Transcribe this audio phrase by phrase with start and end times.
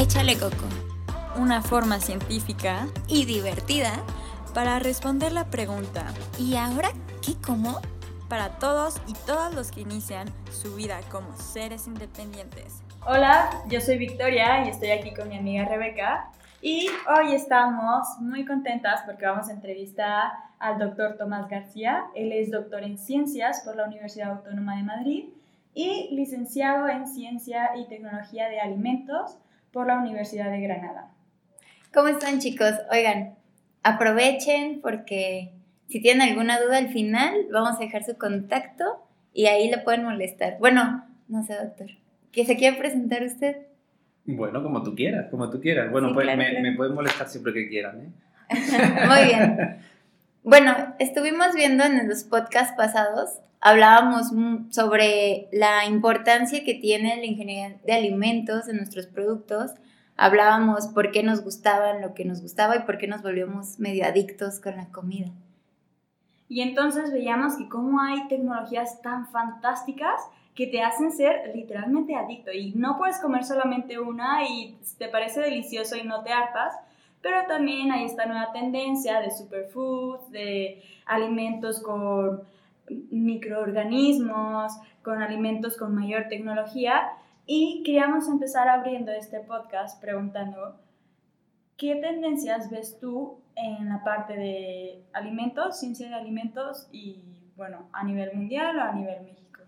[0.00, 0.54] Échale Coco,
[1.40, 3.90] una forma científica y divertida
[4.54, 6.90] para responder la pregunta ¿y ahora
[7.20, 7.80] qué como?
[8.28, 12.80] Para todos y todas los que inician su vida como seres independientes.
[13.04, 16.30] Hola, yo soy Victoria y estoy aquí con mi amiga Rebeca.
[16.62, 20.30] Y hoy estamos muy contentas porque vamos a entrevistar
[20.60, 22.04] al doctor Tomás García.
[22.14, 25.24] Él es doctor en ciencias por la Universidad Autónoma de Madrid
[25.74, 29.38] y licenciado en Ciencia y Tecnología de Alimentos
[29.72, 31.10] por la Universidad de Granada.
[31.92, 32.72] ¿Cómo están chicos?
[32.90, 33.34] Oigan,
[33.82, 35.52] aprovechen porque
[35.88, 38.84] si tienen alguna duda al final, vamos a dejar su contacto
[39.32, 40.58] y ahí le pueden molestar.
[40.58, 41.90] Bueno, no sé, doctor.
[42.32, 43.56] ¿Que se quiere presentar usted?
[44.26, 45.90] Bueno, como tú quieras, como tú quieras.
[45.90, 48.10] Bueno, pues me, me, pueden molestar siempre que quieran, ¿eh?
[49.06, 49.78] Muy bien.
[50.50, 54.32] Bueno, estuvimos viendo en los podcasts pasados hablábamos
[54.70, 59.72] sobre la importancia que tiene la ingeniería de alimentos en nuestros productos.
[60.16, 64.06] Hablábamos por qué nos gustaban lo que nos gustaba y por qué nos volvíamos medio
[64.06, 65.28] adictos con la comida.
[66.48, 70.18] Y entonces veíamos que cómo hay tecnologías tan fantásticas
[70.54, 75.42] que te hacen ser literalmente adicto y no puedes comer solamente una y te parece
[75.42, 76.72] delicioso y no te hartas,
[77.22, 82.42] pero también hay esta nueva tendencia de superfoods, de alimentos con
[83.10, 87.10] microorganismos, con alimentos con mayor tecnología
[87.46, 90.78] y queríamos empezar abriendo este podcast preguntando,
[91.78, 97.22] ¿qué tendencias ves tú en la parte de alimentos, ciencia de alimentos y,
[97.56, 99.62] bueno, a nivel mundial o a nivel México?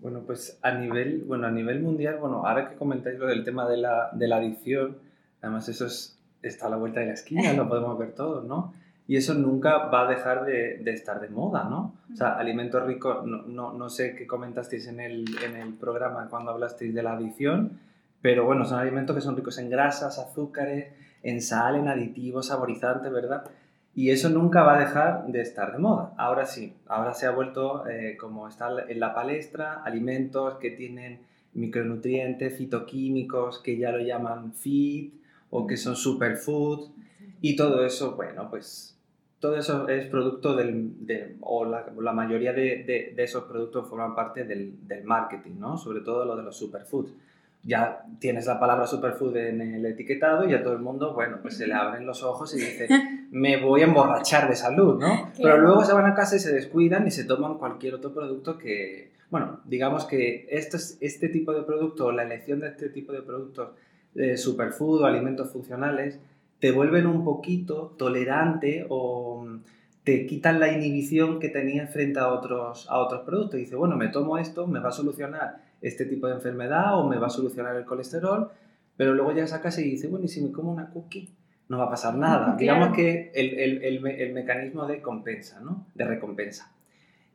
[0.00, 3.68] Bueno, pues a nivel, bueno, a nivel mundial, bueno, ahora que comentáis lo del tema
[3.68, 4.98] de la, de la adicción,
[5.40, 8.72] además eso es, está a la vuelta de la esquina, lo podemos ver todos, ¿no?
[9.06, 11.94] y eso nunca va a dejar de, de, estar de moda, ¿no?
[12.12, 16.28] O sea, alimentos ricos, no, no, no, sé qué comentasteis en el, en el programa
[16.30, 17.80] cuando hablasteis de la adición,
[18.22, 20.88] pero bueno, son alimentos que son ricos en grasas, azúcares,
[21.22, 23.44] en sal, en aditivos, saborizantes, ¿verdad?
[23.94, 26.14] Y eso nunca va a dejar de estar de moda.
[26.16, 31.20] Ahora sí, ahora se ha vuelto, eh, como está en la palestra, alimentos que tienen
[31.52, 35.14] micronutrientes, fitoquímicos, que ya lo llaman fit
[35.54, 36.90] o que son superfoods.
[37.40, 38.98] Y todo eso, bueno, pues
[39.38, 44.16] todo eso es producto del, de, o la, la mayoría de, de, esos productos forman
[44.16, 45.78] parte del, del, marketing, ¿no?
[45.78, 47.12] Sobre todo lo de los superfoods.
[47.62, 51.56] Ya tienes la palabra superfood en el etiquetado y a todo el mundo, bueno, pues
[51.56, 52.88] se le abren los ojos y dice,
[53.30, 55.30] me voy a emborrachar de salud, ¿no?
[55.36, 58.58] Pero luego se van a casa y se descuidan y se toman cualquier otro producto
[58.58, 63.22] que, bueno, digamos que este, este tipo de producto, la elección de este tipo de
[63.22, 63.70] productos
[64.14, 66.20] de superfood o alimentos funcionales,
[66.60, 69.60] te vuelven un poquito tolerante o mm,
[70.04, 73.58] te quitan la inhibición que tenías frente a otros, a otros productos.
[73.58, 77.18] Dice, bueno, me tomo esto, me va a solucionar este tipo de enfermedad o me
[77.18, 78.50] va a solucionar el colesterol,
[78.96, 81.30] pero luego llegas a casa y dices, bueno, ¿y si me como una cookie?
[81.68, 82.56] No va a pasar nada.
[82.58, 85.86] Digamos que el, el, el, mecanismo de compensa, ¿no?
[85.94, 86.72] De recompensa.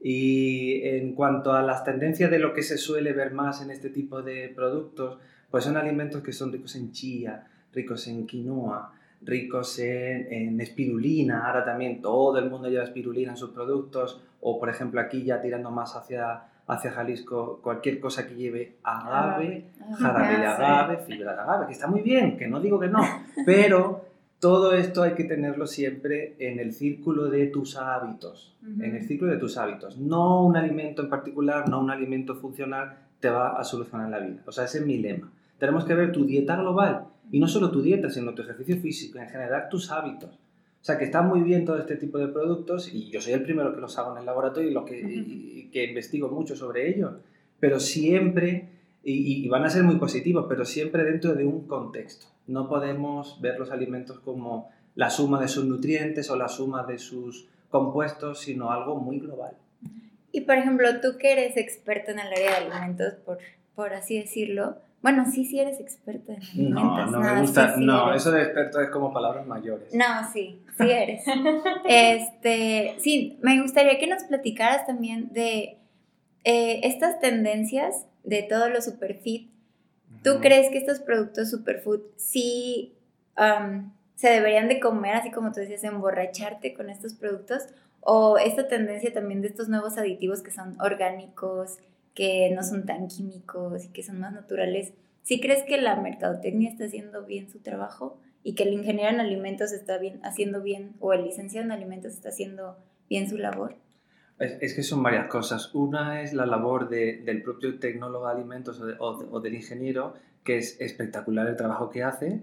[0.01, 3.89] Y en cuanto a las tendencias de lo que se suele ver más en este
[3.89, 5.19] tipo de productos,
[5.51, 11.65] pues son alimentos que son ricos en chía, ricos en quinoa, ricos en, espirulina, ahora
[11.65, 15.71] también todo el mundo lleva espirulina en sus productos, o por ejemplo aquí ya tirando
[15.71, 19.65] más hacia, hacia Jalisco, cualquier cosa que lleve agave,
[19.97, 23.01] jarabe de agave, fibra de agave, que está muy bien, que no digo que no,
[23.45, 24.05] pero
[24.39, 29.33] todo esto hay que tenerlo siempre en el círculo de tus hábitos, en el círculo
[29.33, 29.97] de tus hábitos.
[29.97, 34.41] No un alimento en particular, no un alimento funcional te va a solucionar la vida.
[34.45, 35.29] O sea, ese es mi lema.
[35.59, 39.19] Tenemos que ver tu dieta global y no solo tu dieta, sino tu ejercicio físico,
[39.19, 40.39] en general tus hábitos.
[40.81, 43.43] O sea, que está muy bien todo este tipo de productos y yo soy el
[43.43, 47.15] primero que los hago en el laboratorio y, lo que, que investigo mucho sobre ellos,
[47.59, 48.69] pero siempre,
[49.03, 52.27] y, van a ser muy positivos, pero siempre dentro de un contexto.
[52.47, 56.97] No podemos ver los alimentos como la suma de sus nutrientes o la suma de
[56.97, 59.51] sus compuestos, sino algo muy global.
[60.31, 63.39] Y por ejemplo, tú que eres experto en el área de alimentos, por,
[63.75, 66.83] por así decirlo, bueno, sí, sí eres experto en alimentos.
[66.83, 67.75] No, no, me gusta.
[67.77, 69.93] no, eso de experto es como palabras mayores.
[69.93, 71.23] No, sí, sí eres.
[71.85, 75.77] este, sí, me gustaría que nos platicaras también de
[76.43, 79.49] eh, estas tendencias de todo lo superfit.
[80.21, 82.93] ¿Tú crees que estos productos superfood sí
[84.15, 87.67] se deberían de comer, así como tú decías, emborracharte con estos productos?
[88.01, 91.77] ¿O esta tendencia también de estos nuevos aditivos que son orgánicos,
[92.13, 96.69] que no son tan químicos y que son más naturales, ¿sí crees que la mercadotecnia
[96.69, 100.93] está haciendo bien su trabajo y que el ingeniero en alimentos está bien, haciendo bien
[100.99, 102.77] o el licenciado en alimentos está haciendo
[103.09, 103.75] bien su labor?
[104.39, 105.75] Es, que son varias cosas.
[105.75, 110.13] Una es la labor de, del propio tecnólogo de alimentos o, o, del ingeniero,
[110.45, 112.41] que es espectacular el trabajo que hace,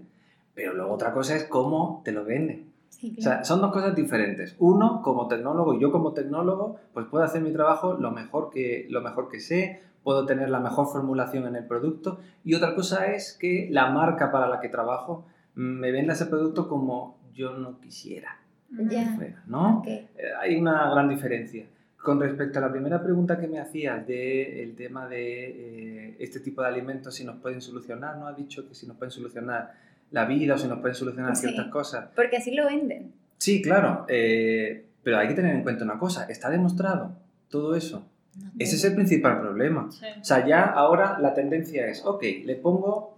[0.53, 2.66] pero luego otra cosa es cómo te lo vende.
[2.89, 3.19] Sí, claro.
[3.19, 4.55] O sea, son dos cosas diferentes.
[4.59, 8.87] Uno, como tecnólogo, y yo como tecnólogo, pues puedo hacer mi trabajo lo mejor que,
[8.89, 12.19] lo mejor que sé, puedo tener la mejor formulación en el producto.
[12.43, 15.25] Y otra cosa es que la marca para la que trabajo
[15.55, 18.39] me venda ese producto como yo no quisiera.
[18.69, 19.17] Ya.
[19.47, 19.79] ¿no?
[19.79, 20.07] Okay.
[20.17, 21.65] Eh, hay una gran diferencia.
[22.01, 26.61] Con respecto a la primera pregunta que me hacías del tema de eh, este tipo
[26.61, 28.27] de alimentos, si nos pueden solucionar, ¿no?
[28.27, 29.73] Ha dicho que si nos pueden solucionar
[30.11, 31.47] la vida o si nos pueden solucionar Sí.
[31.47, 32.09] ciertas cosas.
[32.15, 33.13] Porque así lo venden.
[33.37, 37.11] Sí, claro, eh, pero hay que tener en cuenta una cosa, está demostrado
[37.49, 38.07] todo eso.
[38.35, 39.89] No Ese es el principal problema.
[39.91, 40.05] Sí.
[40.21, 43.17] O sea, ya ahora la tendencia es, ok, le pongo,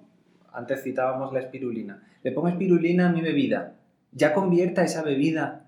[0.54, 3.76] antes citábamos la espirulina, le pongo espirulina a mi bebida,
[4.12, 5.66] ya convierta esa bebida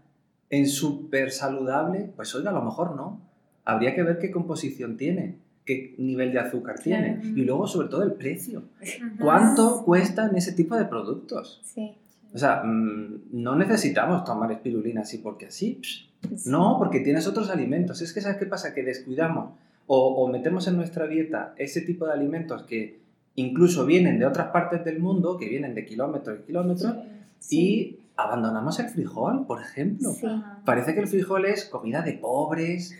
[0.49, 3.21] en súper saludable, pues oiga, a lo mejor no.
[3.63, 5.37] Habría que ver qué composición tiene,
[5.75, 7.37] qué nivel de azúcar tiene Claro.
[7.37, 8.63] y luego sobre todo el precio.
[9.19, 11.61] ¿Cuánto cuestan ese tipo de productos?
[11.63, 11.93] Sí.
[12.33, 15.79] O sea, mm, no necesitamos tomar espirulina así porque así.
[15.81, 16.07] sí.
[16.49, 18.01] no, porque tienes otros alimentos.
[18.01, 18.73] Es que, ¿sabes qué pasa?
[18.73, 19.51] Que descuidamos
[19.87, 22.99] o, o metemos en nuestra dieta ese tipo de alimentos que
[23.35, 26.93] incluso vienen de otras partes del mundo, que vienen de kilómetros y kilómetros,
[27.39, 27.59] Sí.
[27.59, 30.09] y abandonamos el frijol, por ejemplo.
[30.11, 30.27] Sí.
[30.65, 32.95] Parece que el frijol es comida de pobres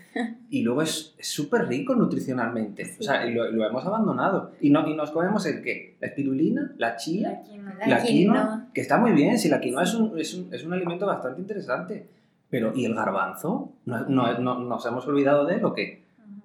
[0.50, 2.84] y luego es súper rico nutricionalmente.
[2.84, 2.96] Sí.
[3.00, 4.52] O sea, lo, lo hemos abandonado.
[4.60, 5.96] Y, no, y nos comemos el qué?
[6.00, 7.72] La espirulina, la chía, Aquí no.
[7.78, 8.04] La la quinoa.
[8.06, 11.06] quinoa, que está muy bien, si la quinoa es un, es un, es un alimento
[11.06, 12.06] bastante interesante.
[12.50, 13.72] Pero, ¿y el garbanzo?
[13.86, 16.01] ¿No, no, no- nos hemos olvidado de él o qué?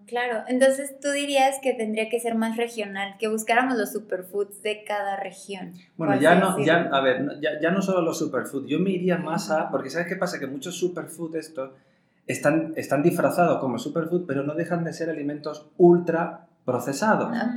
[0.07, 4.83] Claro, entonces tú dirías que tendría que ser más regional, que buscáramos los superfoods de
[4.86, 5.74] cada región.
[5.98, 8.92] Bueno, ya no, ya, a ver, no- ya, ya no solo los superfood, yo me
[8.92, 10.39] iría más a, porque ¿sabes qué pasa?
[10.39, 11.71] Que muchos superfood estos
[12.25, 17.30] están, están disfrazados como superfood, pero no dejan de ser alimentos ultra procesados.
[17.33, 17.54] Ah.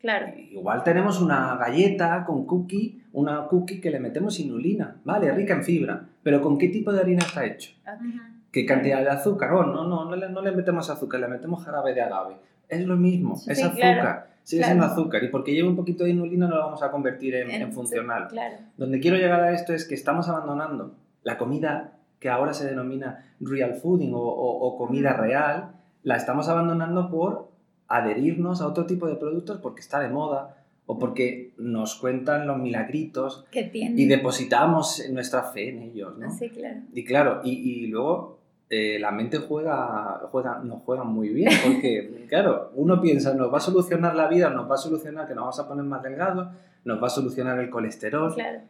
[0.00, 0.26] Claro.
[0.36, 5.32] Igual tenemos una galleta con cookie, una cookie que le metemos inulina, ¿vale?
[5.32, 7.72] Rica en fibra, pero ¿con qué tipo de harina está hecho?
[7.86, 8.35] ok.
[8.56, 9.52] ¿Qué cantidad de azúcar?
[9.52, 12.36] Oh, no, no, no le, no le metemos azúcar, le metemos jarabe de agave.
[12.70, 14.72] Es lo mismo, Sí, es sí, azúcar, claro, sigue claro.
[14.80, 15.22] siendo azúcar.
[15.24, 18.28] Y porque lleva un poquito de inulina no lo vamos a convertir en, en funcional.
[18.28, 18.56] Claro.
[18.78, 23.24] Donde quiero llegar a esto es que estamos abandonando la comida que ahora se denomina
[23.40, 25.72] real fooding o, o- o comida real,
[26.02, 27.50] la estamos abandonando por
[27.88, 30.56] adherirnos a otro tipo de productos porque está de moda
[30.86, 34.00] o porque nos cuentan los milagritos ¿Qué tiene?
[34.00, 36.30] y depositamos nuestra fe en ellos, ¿no?
[36.30, 36.80] Sí, claro.
[36.94, 38.35] Y claro, y, y luego
[38.68, 43.58] eh, la mente juega, juega, nos juega muy bien, porque claro, uno piensa, nos va
[43.58, 46.48] a solucionar la vida, nos va a solucionar que nos vamos a poner más delgados,
[46.84, 48.60] nos va a solucionar el colesterol, Claro.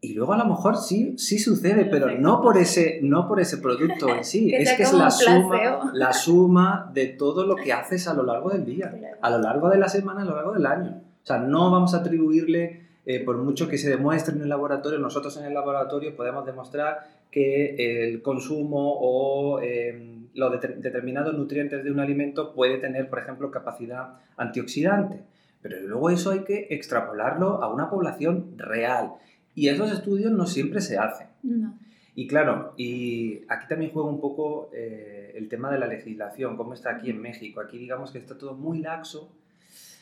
[0.00, 3.58] y luego a lo mejor sí, sí sucede, pero no por, ese, no por ese
[3.58, 8.08] producto en sí, es que es la suma, la suma de todo lo que haces
[8.08, 9.16] a lo largo del día, Claro.
[9.20, 11.00] a lo largo de la semana, a lo largo del año.
[11.22, 14.98] O sea, no vamos a atribuirle, eh, por mucho que se demuestre en el laboratorio,
[14.98, 21.84] nosotros en el laboratorio podemos demostrar que el consumo o eh, los deter- determinados nutrientes
[21.84, 25.22] de un alimento puede tener, por ejemplo, capacidad antioxidante.
[25.62, 29.12] Pero luego eso hay que extrapolarlo a una población real.
[29.54, 31.28] Y esos estudios no siempre se hacen.
[31.42, 31.78] No.
[32.14, 36.72] Y claro, y aquí también juega un poco eh, el tema de la legislación, cómo
[36.72, 37.60] está aquí en México.
[37.60, 39.30] Aquí digamos que está todo muy laxo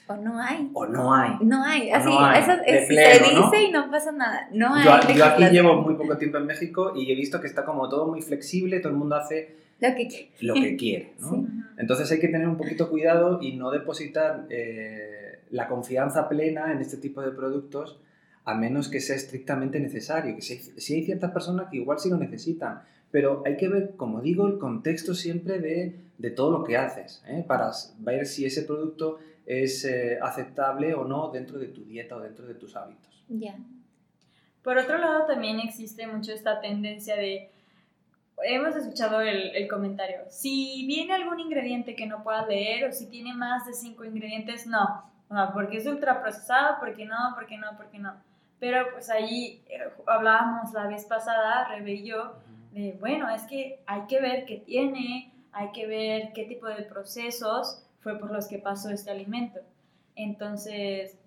[0.06, 0.70] O no hay.
[0.74, 1.30] o no hay.
[1.40, 1.90] No hay.
[1.90, 3.50] Así, no hay, eso de es- pleno, se ¿no?
[3.50, 4.48] dice y no pasa nada.
[4.52, 4.84] No hay.
[4.84, 7.88] Yo, yo aquí llevo muy poco tiempo en México y he visto que está como
[7.88, 11.30] todo muy flexible, todo el mundo hace Lo que lo que quiere, ¿no?
[11.30, 11.46] Sí.
[11.78, 16.80] Entonces hay que tener un poquito cuidado y no depositar eh, la confianza plena en
[16.80, 17.98] este tipo de productos
[18.44, 20.36] a menos que sea estrictamente necesario.
[20.36, 23.94] Que si, si hay ciertas personas que igual sí lo necesitan, pero hay que ver,
[23.96, 27.42] como digo, el contexto siempre de, de todo lo que haces, ¿eh?
[27.48, 27.70] para
[28.00, 32.46] ver si ese producto es eh, aceptable o no dentro de tu dieta o dentro
[32.46, 33.24] de tus hábitos.
[33.28, 33.56] Ya.
[34.62, 37.50] Por otro lado, también existe mucho esta tendencia de,
[38.42, 43.06] hemos escuchado el, el comentario, si viene algún ingrediente que no puedas leer o si
[43.06, 47.98] tiene más de cinco ingredientes, no, no, porque es ultraprocesado, porque no, porque no, porque
[47.98, 48.14] no.
[48.58, 52.36] Pero pues ahí eh, hablábamos la vez pasada, Rebe y yo,
[52.72, 56.82] de, bueno, es que hay que ver qué tiene, hay que ver qué tipo de
[56.82, 59.58] procesos fue por los que pasó este alimento.
[60.14, 61.18] Entonces,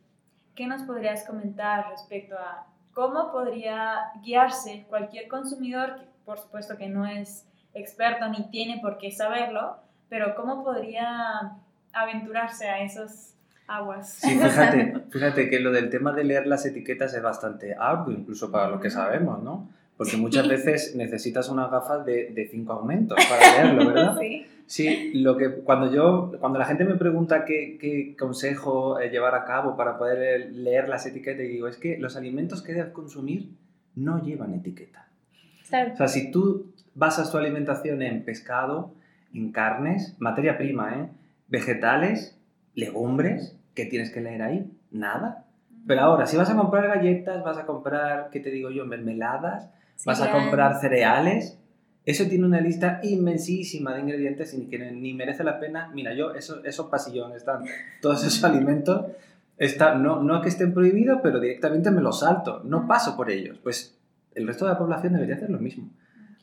[0.56, 6.88] ¿qué nos podrías comentar respecto a cómo podría guiarse cualquier consumidor, que por supuesto que
[6.88, 11.58] no es experto ni tiene por qué saberlo, pero cómo podría
[11.92, 13.36] aventurarse a esas
[13.68, 14.14] aguas?
[14.14, 18.52] Sí, fíjate, fíjate que lo del tema de leer las etiquetas es bastante arduo, incluso
[18.52, 19.68] para lo que sabemos, ¿no?
[19.98, 24.18] Porque muchas veces necesitas unas gafas de, de cinco aumentos para leerlo, ¿verdad?
[24.20, 24.46] Sí.
[24.68, 29.34] Sí, lo que cuando yo, cuando la gente me pregunta qué, qué consejo eh, llevar
[29.34, 33.50] a cabo para poder leer las etiquetas, digo, es que los alimentos que debes consumir
[33.96, 35.08] no llevan etiqueta.
[35.70, 35.94] Claro.
[35.94, 38.94] O sea, si tú basas tu alimentación en pescado,
[39.34, 41.10] en carnes, materia prima, ¿eh?
[41.48, 42.38] vegetales,
[42.76, 44.70] legumbres, ¿qué tienes que leer ahí?
[44.92, 45.46] Nada.
[45.88, 48.86] Pero ahora, si vas a comprar galletas, vas a comprar, ¿qué te digo yo?
[48.86, 49.70] Mermeladas,
[50.06, 51.58] vas a comprar cereales,
[52.08, 55.92] eso tiene una lista inmensísima de ingredientes y que ni merece la pena.
[55.94, 57.66] Mira, yo, eso, esos pasillones están,
[58.02, 59.08] todos esos alimentos,
[59.58, 63.58] están, no, no que estén prohibidos, pero directamente me los salto, no paso por ellos.
[63.62, 63.94] Pues
[64.36, 65.90] el resto de la población debería hacer lo mismo.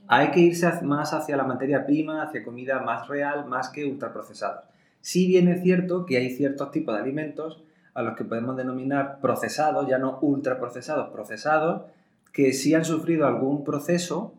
[0.07, 4.67] Hay que irse más hacia la materia prima, hacia comida más real, más que ultraprocesados.
[5.01, 7.63] Si bien es cierto que hay ciertos tipos de alimentos
[7.95, 11.85] a los que podemos denominar procesados, ya no ultraprocesados, procesados,
[12.35, 14.35] que sí han sufrido algún proceso,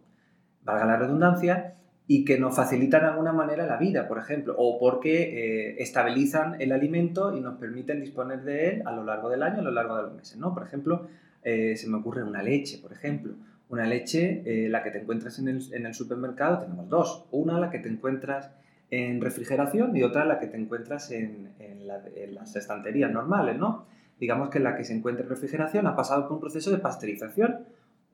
[0.65, 1.75] valga la redundancia,
[2.07, 6.61] y que nos facilitan de alguna manera la vida, por ejemplo, o porque eh, estabilizan
[6.61, 9.71] el alimento y nos permiten disponer de él a lo largo del año, a lo
[9.71, 10.53] largo de los meses, ¿no?
[10.53, 11.07] Por ejemplo,
[11.43, 13.33] eh, se me ocurre una leche, por ejemplo.
[13.69, 17.25] Una leche, eh, la que te encuentras en el, supermercado, tenemos dos.
[17.31, 18.51] Una, la que te encuentras
[18.91, 21.87] en refrigeración y otra, la que te encuentras en, en
[22.35, 23.87] las estanterías normales, ¿no?
[24.19, 27.65] Digamos que la que se encuentra en refrigeración ha pasado por un proceso de pasteurización,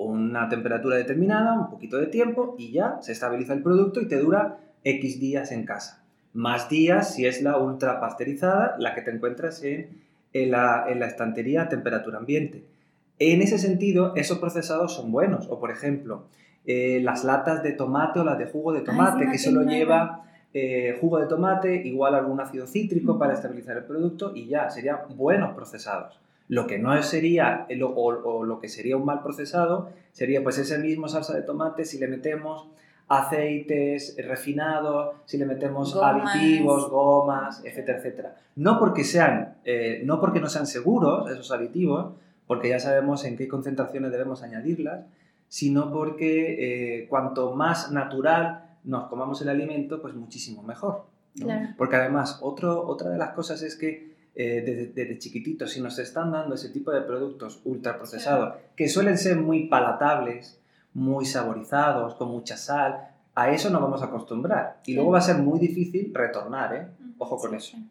[0.06, 4.18] una temperatura determinada, un poquito de tiempo y ya se estabiliza el producto y te
[4.18, 6.04] dura X días en casa.
[6.34, 9.90] Más días si es la ultra pasteurizada, la que te encuentras en,
[10.34, 12.64] en la, en la estantería a temperatura ambiente.
[13.20, 15.48] En ese sentido, esos procesados son buenos.
[15.50, 16.24] O, por ejemplo,
[16.66, 20.24] eh, las latas de tomate o las de jugo de tomate, sí, que solo lleva
[20.54, 25.00] eh, jugo de tomate, igual algún ácido cítrico para estabilizar el producto y ya, serían
[25.16, 26.20] buenos procesados.
[26.52, 30.58] Lo que no sería, eh, o, o lo que sería un mal procesado, sería pues
[30.58, 32.68] ese mismo salsa de tomate si le metemos
[33.08, 36.36] aceites refinados, si le metemos Gomas.
[36.36, 38.36] aditivos, gomas, etcétera, etcétera.
[38.58, 42.16] No porque sean, eh, no porque no sean seguros esos aditivos,
[42.48, 45.06] porque ya sabemos en qué concentraciones debemos añadirlas,
[45.48, 51.06] sino porque eh, cuanto más natural nos comamos el alimento, pues muchísimo mejor.
[51.36, 51.46] ¿no?
[51.46, 51.68] Claro.
[51.78, 56.00] Porque además, otro, otra de las cosas es que eh, desde, desde chiquititos, si nos
[56.00, 60.60] están dando ese tipo de productos ultraprocesados, que suelen ser muy palatables,
[60.94, 64.80] muy saborizados, con mucha sal, a eso nos vamos a acostumbrar.
[64.84, 64.96] Y Sí.
[64.96, 66.88] luego va a ser muy difícil retornar, ¿eh?
[67.18, 67.78] Ojo con Sí, eso.
[67.78, 67.90] sí.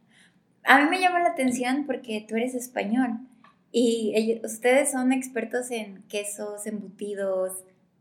[0.64, 3.18] A mí me llama la atención porque tú eres español
[3.72, 7.52] y ellos- ustedes son expertos en quesos, embutidos,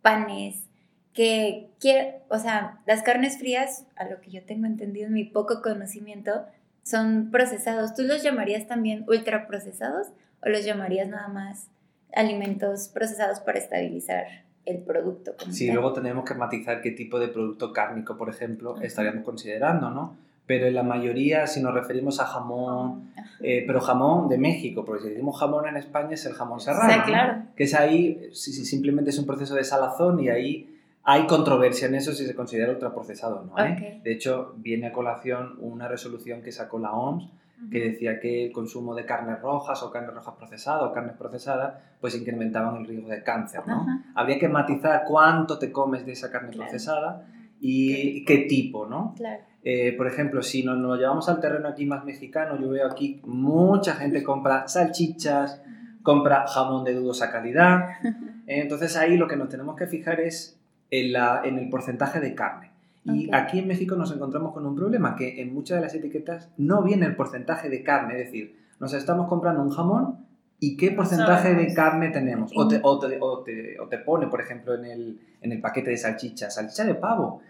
[0.01, 0.65] panes,
[1.13, 5.23] que quiero, o sea, las carnes frías, a lo que yo tengo entendido en mi
[5.25, 6.45] poco conocimiento,
[6.83, 7.93] son procesados.
[7.93, 10.07] ¿Tú los llamarías también ultraprocesados
[10.43, 11.67] o los llamarías nada más
[12.15, 14.25] alimentos procesados para estabilizar
[14.65, 15.33] el producto?
[15.39, 15.75] como Sí, tal?
[15.75, 18.85] luego tenemos que matizar qué tipo de producto cárnico, por ejemplo, Ajá.
[18.85, 20.15] estaríamos considerando, ¿no?
[20.47, 25.03] Pero en la mayoría, si nos referimos a jamón, eh, pero jamón de México, porque
[25.03, 27.03] si decimos jamón en España es el jamón O serrano.
[27.05, 27.43] claro.
[27.55, 31.87] que es ahí, si, si simplemente es un proceso de salazón y ahí hay controversia
[31.87, 33.63] en eso si se considera ultraprocesado o no.
[33.65, 34.01] ¿eh?
[34.03, 37.29] De hecho, viene a colación una resolución que sacó la OMS
[37.71, 41.73] que decía que el consumo de carnes rojas o carnes rojas procesadas o carnes procesadas
[41.99, 43.85] pues incrementaban el riesgo de cáncer, ¿no?
[44.15, 46.69] Habría que matizar cuánto te comes de esa carne Claro.
[46.69, 47.25] procesada
[47.59, 49.13] y qué tipo, ¿no?
[49.17, 49.41] Claro.
[49.63, 53.19] Eh, por ejemplo, si nos, nos llevamos al terreno aquí más mexicano, yo veo aquí
[53.25, 55.61] mucha gente compra salchichas,
[56.01, 57.89] compra jamón de dudosa calidad.
[58.47, 60.58] Entonces ahí lo que nos tenemos que fijar es
[60.91, 62.71] en, la, en el porcentaje de carne.
[63.05, 63.33] Y Ok.
[63.33, 66.83] aquí en México nos encontramos con un problema, que en muchas de las etiquetas no
[66.83, 70.25] viene el porcentaje de carne, es decir, nos estamos comprando un jamón
[70.59, 71.73] y qué porcentaje de sabemos.
[71.75, 72.51] carne tenemos.
[72.55, 75.61] O te, o te- o te- o te pone, por ejemplo, en el, en el
[75.61, 77.41] paquete de salchicha, salchicha de pavo.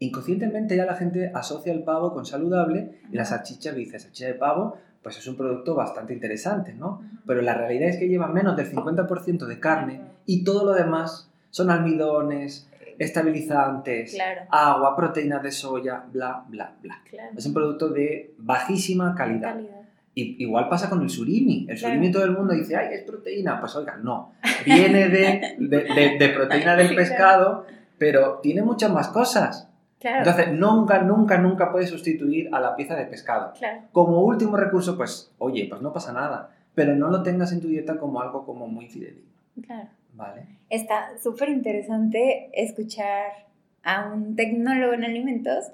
[0.00, 4.34] Inconscientemente ya la gente asocia el pavo con saludable y la salchicha dice, salchicha de
[4.34, 7.02] pavo, pues es un producto bastante interesante, ¿no?
[7.26, 11.30] Pero la realidad es que lleva menos del 50% de carne y todo lo demás
[11.50, 12.67] son almidones,
[12.98, 14.42] estabilizantes, Claro.
[14.50, 17.02] agua, proteínas de soya, bla, bla, bla.
[17.08, 17.30] Claro.
[17.36, 19.54] Es un producto de bajísima calidad.
[19.54, 19.74] Calidad.
[20.14, 21.66] Y, igual pasa con el surimi.
[21.68, 21.94] El Claro.
[21.94, 23.60] surimi todo el mundo dice, ay, es proteína.
[23.60, 24.32] Pues oiga, no.
[24.64, 27.66] Viene de, de, de- de proteína del Sí, pescado,
[27.98, 29.68] pero tiene muchas más cosas.
[30.00, 30.18] Claro.
[30.18, 33.52] Entonces, nunca, nunca, nunca puedes sustituir a la pieza de pescado.
[33.58, 33.82] claro.
[33.92, 36.50] Como último recurso, pues, oye, pues no pasa nada.
[36.74, 39.28] Pero no lo tengas en tu dieta como algo como muy fidedigno.
[39.66, 39.88] Claro.
[40.12, 40.46] ¿Vale?
[40.70, 43.46] Está súper interesante escuchar
[43.82, 45.66] a un tecnólogo en alimentos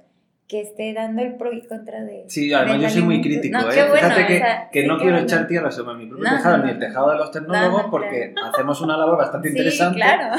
[0.46, 2.24] que esté dando el pro y contra de.
[2.28, 3.72] Sí, además yo soy muy crítico, ¿eh?
[3.72, 7.16] Fíjate que, que no quiero echar tierra sobre mi propio tejado ni el tejado de
[7.16, 9.96] los tecnólogos porque hacemos una labor bastante interesante.
[9.96, 10.36] Claro.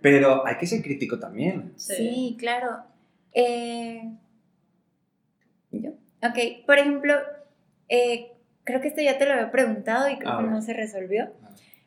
[0.00, 1.72] Pero hay que ser crítico también.
[1.76, 2.84] Sí, claro.
[3.32, 4.10] Eh,
[5.72, 5.90] ¿Yo?
[6.22, 7.14] Ok, por ejemplo,
[7.88, 8.32] eh,
[8.64, 11.32] creo que esto ya te lo había preguntado y creo que no se resolvió.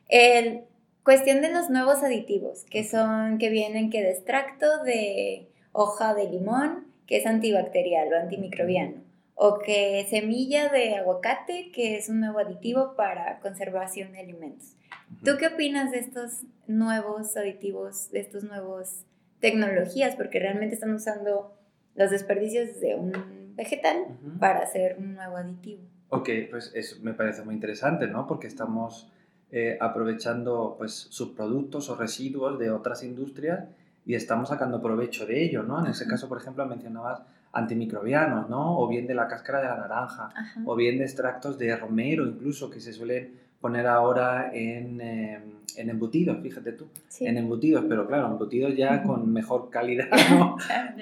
[0.08, 0.64] El,
[1.04, 6.28] cuestión de los nuevos aditivos, que son, que vienen que de extracto de hoja de
[6.28, 9.02] limón, que es antibacterial o antimicrobiano,
[9.34, 14.76] o que semilla de aguacate, que es un nuevo aditivo para conservación de alimentos.
[15.24, 19.04] ¿Tú qué opinas de estos nuevos aditivos, de estos nuevos
[19.40, 20.16] tecnologías?
[20.16, 21.54] Porque realmente están usando
[21.94, 24.06] los desperdicios de un vegetal
[24.38, 25.82] para hacer un nuevo aditivo.
[26.08, 28.26] Ok, pues eso me parece muy interesante, ¿no?
[28.26, 29.10] Porque estamos
[29.52, 33.68] eh, aprovechando pues, subproductos o residuos de otras industrias
[34.06, 35.84] y estamos sacando provecho de ello, ¿no?
[35.84, 38.78] En ese caso, por ejemplo, mencionabas antimicrobianos, ¿no?
[38.78, 40.30] O bien de la cáscara de la naranja,
[40.64, 45.42] o bien de extractos de romero incluso, que se suelen poner ahora en, em,
[45.76, 46.88] en embutidos, fíjate tú,
[47.20, 50.56] en embutidos, pero claro, embutidos ya con mejor calidad, ¿no?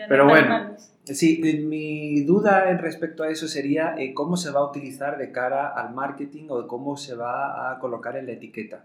[0.09, 0.77] pero bueno,
[1.15, 5.19] sí, eh, mi duda en respecto a eso sería eh, cómo se va a utilizar
[5.19, 8.85] de cara al marketing o cómo se va a colocar en la etiqueta.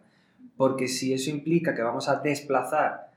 [0.58, 3.12] Porque si eso implica que vamos a desplazar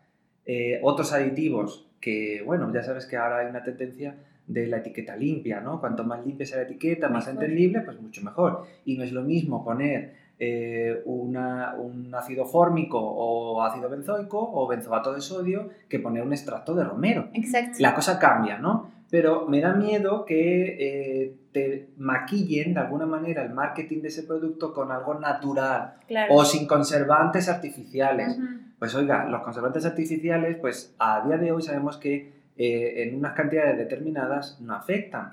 [0.47, 5.15] eh, otros aditivos, que bueno, ya sabes que ahora hay una tendencia de la etiqueta
[5.15, 5.79] limpia, ¿no?
[5.79, 8.65] Cuanto más limpia sea la etiqueta, más entendible, pues mucho mejor.
[8.85, 14.67] Y no es lo mismo poner eh, una, un ácido fórmico o ácido benzoico o
[14.69, 17.29] benzoato de sodio que poner un extracto de romero.
[17.35, 17.79] Exacto.
[17.81, 18.98] La cosa cambia, ¿no?
[19.11, 24.25] Pero me da miedo que eh, te maquillen de alguna manera el marketing de ese
[24.25, 25.95] producto con algo natural
[26.29, 28.39] o sin conservantes artificiales.
[28.79, 33.35] Pues oiga, los conservantes artificiales, pues a día de hoy sabemos que eh, en unas
[33.35, 35.31] cantidades determinadas no afectan.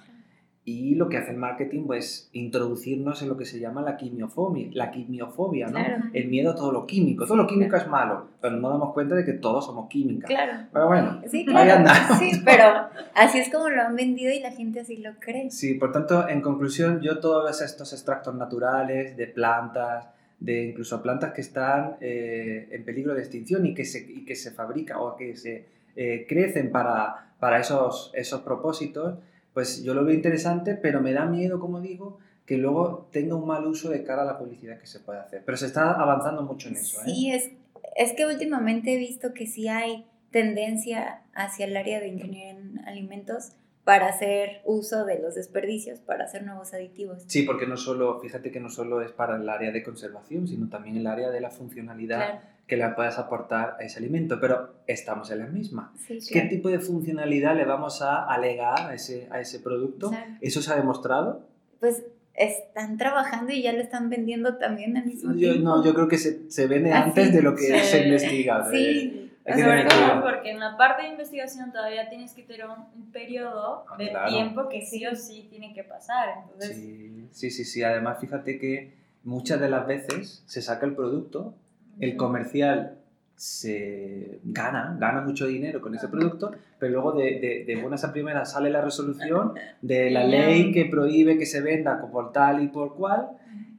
[0.67, 4.69] Y lo que hace el marketing, pues, introducirnos en lo que se llama la quimiofobia,
[4.73, 5.79] la quimiofobia, ¿no?
[6.11, 7.27] El miedo a todo lo químico.
[7.27, 10.25] Todo lo químico es malo, pero no damos cuenta de que todos somos química.
[10.25, 10.67] Claro.
[10.73, 11.87] Pero bueno, sí, claro.
[12.17, 15.51] Sí, pero así es como lo han vendido y la gente así lo cree.
[15.51, 20.07] Sí, por tanto, en conclusión, yo todos estos extractos naturales de plantas,
[20.39, 24.35] de incluso plantas que están eh, en peligro de extinción y que se, y que
[24.35, 29.19] se fabrican o que se eh, crecen para, para esos, esos propósitos,
[29.55, 33.47] pues yo lo veo interesante, pero me da miedo, como digo, que luego tenga un
[33.47, 35.43] mal uso de cara a la publicidad que se puede hacer.
[35.45, 36.99] Pero se está avanzando mucho en eso.
[36.99, 37.03] ¿eh?
[37.05, 37.51] Sí, es,
[37.95, 42.79] es que últimamente he visto que sí hay tendencia hacia el área de ingeniería en
[42.85, 43.53] alimentos
[43.85, 47.23] para hacer uso de los desperdicios, para hacer nuevos aditivos.
[47.27, 50.67] Sí, porque no solo, fíjate que no solo es para el área de conservación, sino
[50.67, 55.29] también el área de la funcionalidad que le puedas aportar a ese alimento, pero estamos
[55.31, 55.93] en la misma.
[56.07, 60.11] ¿Qué tipo de funcionalidad le vamos a alegar a ese, a ese producto?
[60.41, 61.47] ¿Eso se ha demostrado?
[61.79, 65.63] Pues están trabajando y ya lo están vendiendo también al mismo yo, tiempo.
[65.63, 68.69] No, yo creo que se, se vende ah, antes de lo que se investiga.
[68.69, 69.31] Sí.
[69.47, 73.95] Sobre todo porque en la parte de investigación todavía tienes que tener un, periodo ah,
[73.97, 76.29] de tiempo que sí o sí tiene que pasar.
[76.43, 76.75] Entonces...
[76.75, 77.83] Sí, sí, sí, sí.
[77.83, 81.53] Además, fíjate que muchas de las veces se saca el producto
[81.99, 82.97] el comercial
[83.35, 88.51] se gana, gana mucho dinero con ese producto, pero luego de, de, buenas a primeras
[88.51, 92.95] sale la resolución de la ley que prohíbe que se venda por tal y por
[92.95, 93.31] cual,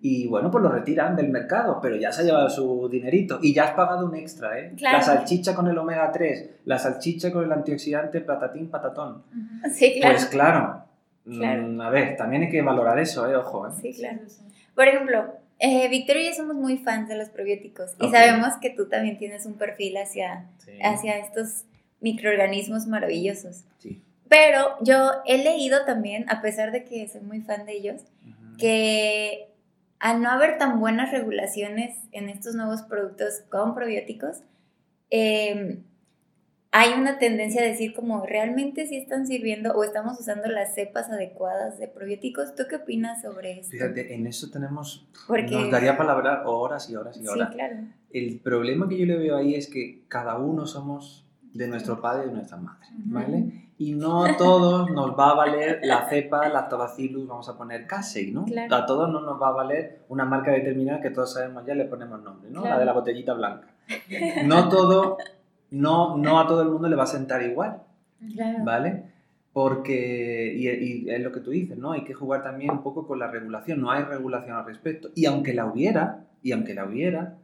[0.02, 3.55] y bueno, pues lo retiran del mercado, pero ya se ha llevado su dinerito y
[3.55, 4.74] ya has pagado un extra, ¿eh?
[4.79, 9.22] La salchicha con el omega 3, la salchicha con el antioxidante patatín patatón.
[9.72, 10.14] Sí, claro.
[10.14, 10.85] Pues claro,
[11.24, 13.35] mm, a ver, también hay que valorar eso, ¿eh?
[13.37, 13.70] Ojo, ¿eh?
[13.81, 14.20] Sí, claro.
[14.74, 15.24] Por ejemplo,
[15.59, 19.19] eh, Victoria y yo somos muy fans de los probióticos y sabemos que tú también
[19.19, 20.47] tienes un perfil hacia,
[20.83, 21.64] hacia estos
[22.01, 23.64] microorganismos maravillosos.
[24.29, 28.03] Pero yo he leído también, a pesar de que soy muy fan de ellos,
[28.59, 29.49] que
[29.99, 34.42] al no haber tan buenas regulaciones en estos nuevos productos con probióticos,
[35.11, 35.79] eh,
[36.79, 41.09] hay una tendencia a decir como realmente sí están sirviendo o estamos usando las cepas
[41.09, 42.55] adecuadas de probióticos.
[42.55, 43.71] ¿Tú qué opinas sobre esto?
[43.71, 47.49] Fíjate, en eso tenemos, nos daría para hablar horas y horas y horas.
[47.49, 47.77] Sí, claro.
[48.12, 52.25] El problema que yo le veo ahí es que cada uno somos de nuestro padre
[52.25, 53.71] y de nuestra madre, ¿vale?
[53.79, 58.33] Y no a todos nos va a valer la cepa lactobacillus, vamos a poner casei,
[58.33, 58.45] ¿no?
[58.71, 61.87] A todos no nos va a valer una marca determinada que todos sabemos ya, le
[61.87, 62.65] ponemos nombre, ¿no?
[62.65, 63.69] La de la botellita blanca.
[64.45, 65.17] No todo
[65.70, 67.83] no, no a todo el mundo le va a sentar igual.
[68.64, 69.05] ¿Vale?
[69.52, 71.92] Porque, y, es lo que tú dices, ¿no?
[71.92, 73.81] Hay que jugar también un poco con la regulación.
[73.81, 75.11] No hay regulación al respecto.
[75.14, 77.38] Y aunque la hubiera, y aunque la hubiera,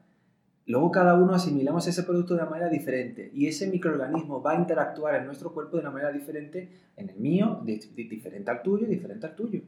[0.67, 4.57] luego cada uno asimilamos ese producto de una manera diferente y ese microorganismo va a
[4.57, 9.27] interactuar en nuestro cuerpo de una manera diferente, en el mío, diferente al tuyo, diferente
[9.27, 9.63] al tuyo.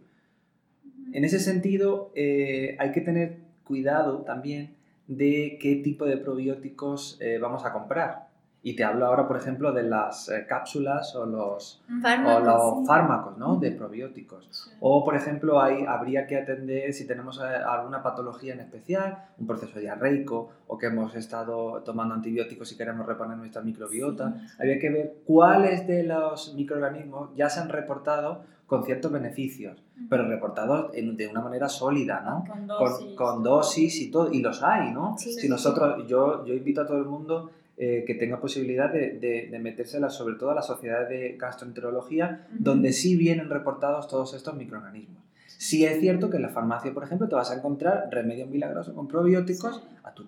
[1.13, 4.75] En ese sentido, eh, hay que tener cuidado también
[5.07, 8.24] de qué tipo de probióticos eh, vamos a comprar.
[8.67, 12.87] Y te hablo ahora, por ejemplo, de las eh, cápsulas o los fármacos, o los
[12.87, 13.57] fármacos ¿no?
[13.57, 14.73] de probióticos.
[14.81, 19.47] O, por ejemplo, hay, habría que atender si tenemos eh, alguna patología en especial, un
[19.47, 24.35] proceso diarreico o que hemos estado tomando antibióticos y queremos reponer nuestra microbiota.
[24.59, 30.27] Habría que ver cuáles de los microorganismos ya se han reportado con ciertos beneficios, pero
[30.27, 32.45] reportados de una manera sólida, ¿no?
[32.51, 33.15] Con dosis.
[33.15, 35.17] Con, dosis y todo, y los hay, ¿no?
[35.19, 39.49] si nosotros, yo, yo invito a todo el mundo eh, que tenga posibilidad de, de,
[39.51, 44.55] de, metérsela sobre todo a la sociedad de gastroenterología, donde sí vienen reportados todos estos
[44.55, 45.25] microorganismos.
[45.59, 48.95] Sí es cierto que en la farmacia, por ejemplo, te vas a encontrar remedios milagrosos
[48.95, 50.25] con probióticos a tu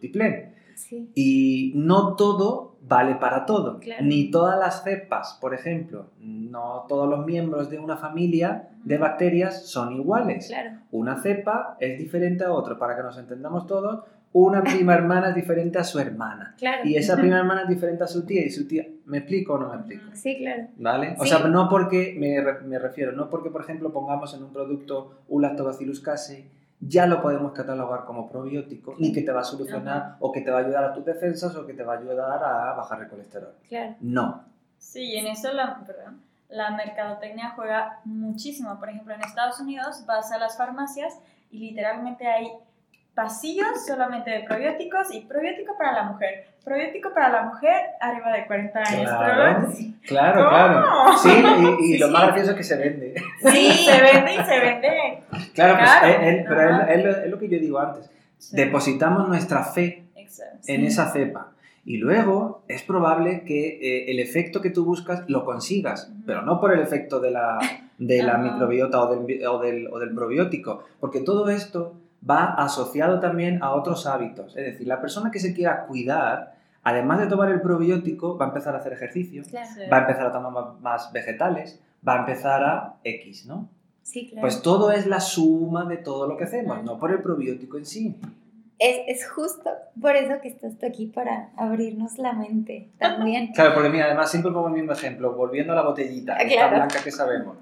[0.75, 1.11] Sí.
[1.15, 3.81] Y no todo vale para todo.
[4.03, 9.67] Ni todas las cepas, por ejemplo, no todos los miembros de una familia de bacterias
[9.67, 10.53] son iguales.
[10.91, 12.79] Una cepa es diferente a otra.
[12.79, 14.05] Para que nos entendamos todos,
[14.45, 16.55] una prima hermana es diferente a su hermana.
[16.85, 18.87] Y esa prima hermana es diferente a su tía y su tía.
[19.07, 20.05] ¿Me explico o no me explico?
[20.13, 20.69] Sí, claro.
[20.77, 21.17] ¿Vale?
[21.19, 25.23] O sea, no porque, me, me, refiero, no porque, por ejemplo, pongamos en un producto
[25.29, 30.17] un lactobacillus casei, ya lo podemos catalogar como probiótico, ni que te va a solucionar
[30.21, 32.45] o que te va a ayudar a tus defensas o que te va a ayudar
[32.45, 33.55] a bajar el colesterol.
[33.69, 33.95] Claro.
[34.01, 34.45] No.
[34.77, 35.83] Sí, en eso la,
[36.51, 38.79] la mercadotecnia juega muchísimo.
[38.79, 41.19] Por ejemplo, en Estados Unidos vas a las farmacias
[41.51, 42.51] y literalmente hay
[43.17, 46.49] pasillos solamente de probióticos y probiótico para la mujer.
[46.63, 49.11] Probiótico para la mujer arriba de 40 años.
[49.11, 49.69] Claro,
[50.07, 51.19] claro, claro.
[51.19, 53.15] Sí, y, lo más gracioso es que se vende.
[53.41, 55.23] Sí, se vende y se vende.
[55.55, 58.11] Claro, pues pero es lo que yo digo antes.
[58.53, 60.05] Depositamos nuestra fe
[60.67, 61.53] en esa cepa.
[61.87, 66.61] Y luego es probable que eh, el efecto que tú buscas lo consigas, pero no
[66.61, 67.59] por el efecto de la,
[67.97, 71.95] de la microbiota o del, o, del, o del probiótico, porque todo esto
[72.29, 74.57] va asociado también a otros hábitos.
[74.57, 78.49] Es decir, la persona que se quiera cuidar, además de tomar el probiótico, va a
[78.49, 79.43] empezar a hacer ejercicio,
[79.93, 83.69] va a empezar a tomar más vegetales, va a empezar a X, ¿no?
[84.03, 84.43] Sí, claro.
[84.43, 87.87] Pues todo es la suma de todo lo que hacemos, no por el probiótico en
[87.87, 88.17] sí.
[88.79, 93.53] Es, es, justo por eso que estás aquí para abrirnos la mente también.
[93.55, 97.03] Claro, porque mira, además siempre pongo el mismo ejemplo, volviendo a la botellita, esta blanca
[97.03, 97.57] que sabemos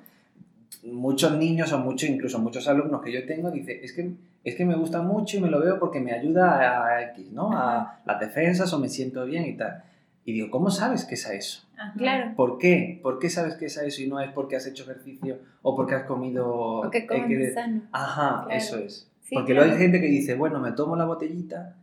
[0.84, 4.10] muchos niños o muchos, incluso muchos alumnos que yo tengo dicen, es que,
[4.44, 7.52] es que me gusta mucho y me lo veo porque me ayuda a X, ¿no?
[7.52, 9.82] A las defensas o me siento bien y tal.
[10.26, 11.62] Y digo, ¿cómo sabes que es a eso?
[11.98, 12.32] Claro.
[12.34, 12.98] ¿Por qué?
[13.02, 15.76] ¿Por qué sabes que es a eso y no es porque has hecho ejercicio o
[15.76, 16.80] porque has comido...
[16.82, 17.82] Porque comes sano.
[17.92, 19.10] Ajá, eso es.
[19.32, 21.76] porque luego hay gente que dice, bueno, me tomo la botellita,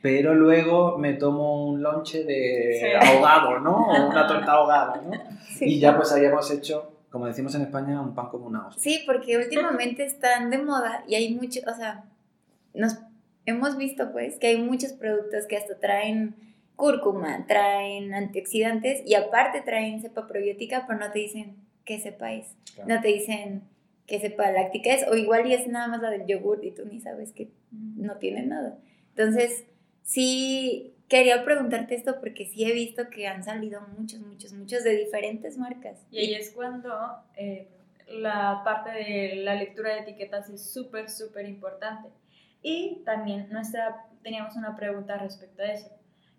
[0.00, 3.88] pero luego me tomo un lonche de ahogado, ¿no?
[3.88, 5.10] O una torta ahogada, ¿no?
[5.60, 8.82] Y ya pues hayamos hecho como decimos en España, un pan como una hostia.
[8.82, 12.04] Sí, porque últimamente están de moda y hay mucho, o sea,
[12.74, 12.98] nos
[13.46, 16.36] hemos visto pues que hay muchos productos que hasta traen
[16.76, 22.54] cúrcuma, traen antioxidantes y aparte traen cepa probiótica, pero no te dicen qué cepa es.
[22.86, 23.62] No te dicen
[24.06, 26.84] qué cepa láctica es, o igual y es nada más la del yogur y tú
[26.84, 28.78] ni sabes que no tiene nada.
[29.10, 29.64] Entonces,
[30.02, 34.96] sí quería preguntarte esto porque sí he visto que han salido muchos, muchos, muchos de
[34.96, 36.06] diferentes marcas.
[36.10, 36.90] Y ahí es cuando
[37.34, 37.68] eh,
[38.08, 42.08] la parte de la lectura de etiquetas es súper, súper importante.
[42.62, 45.90] Y también nuestra, teníamos una pregunta respecto a eso.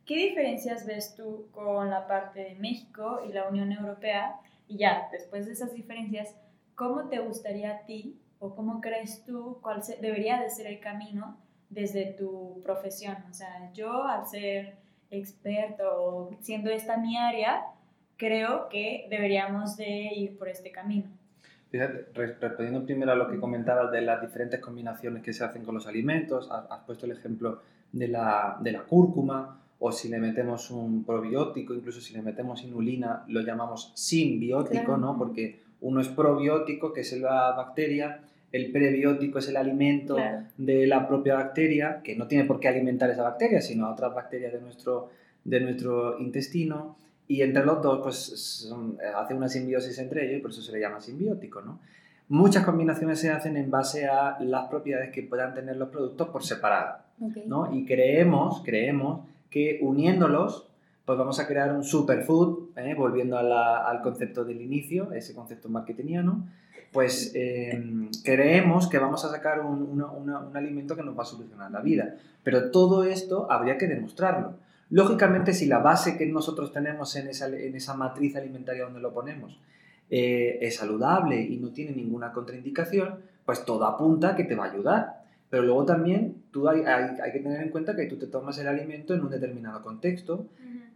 [0.05, 4.39] ¿Qué diferencias ves tú con la parte de México y la Unión Europea?
[4.67, 6.35] Y ya, después de esas diferencias,
[6.75, 11.37] ¿cómo te gustaría a ti o cómo crees tú cuál debería de ser el camino
[11.69, 13.15] desde tu profesión.
[13.29, 14.75] O sea, yo al ser
[15.11, 17.63] experto o siendo esta mi área,
[18.17, 21.05] creo que deberíamos de ir por este camino.
[21.71, 25.75] Fíjate, respondiendo primero a lo que comentabas de las diferentes combinaciones que se hacen con
[25.75, 30.71] los alimentos, has, puesto el ejemplo de la, de la cúrcuma, o si le metemos
[30.71, 35.17] un probiótico, incluso si le metemos inulina, lo llamamos simbiótico, ¿no?
[35.17, 38.19] Porque uno es probiótico, que es la bacteria,
[38.51, 40.17] el prebiótico es el alimento
[40.57, 44.13] de la propia bacteria, que no tiene por qué alimentar esa bacteria, sino a otras
[44.13, 45.09] bacterias de nuestro,
[45.43, 48.73] de nuestro intestino, y entre los dos pues
[49.15, 51.79] hace una simbiosis entre ellos y por eso se le llama simbiótico, ¿no?
[52.27, 56.43] Muchas combinaciones se hacen en base a las propiedades que puedan tener los productos por
[56.43, 56.97] separado,
[57.45, 57.73] ¿no?
[57.73, 60.65] Y creemos, creemos que uniéndolos
[61.05, 62.93] pues vamos a crear un superfood, ¿eh?
[62.93, 66.47] volviendo al concepto del inicio, ese concepto marketingiano,
[66.91, 71.71] pues em, creemos que vamos a sacar un, un alimento que nos va a solucionar
[71.71, 72.15] la vida.
[72.43, 74.55] Pero todo esto habría que demostrarlo.
[74.89, 79.59] Lógicamente, si la base que nosotros tenemos en esa, matriz alimentaria donde lo ponemos
[80.09, 84.71] eh, es saludable y no tiene ninguna contraindicación, pues todo apunta que te va a
[84.71, 85.19] ayudar.
[85.51, 86.81] Pero luego también hay,
[87.23, 90.47] hay, que tener en cuenta que tú te tomas el alimento en un determinado contexto,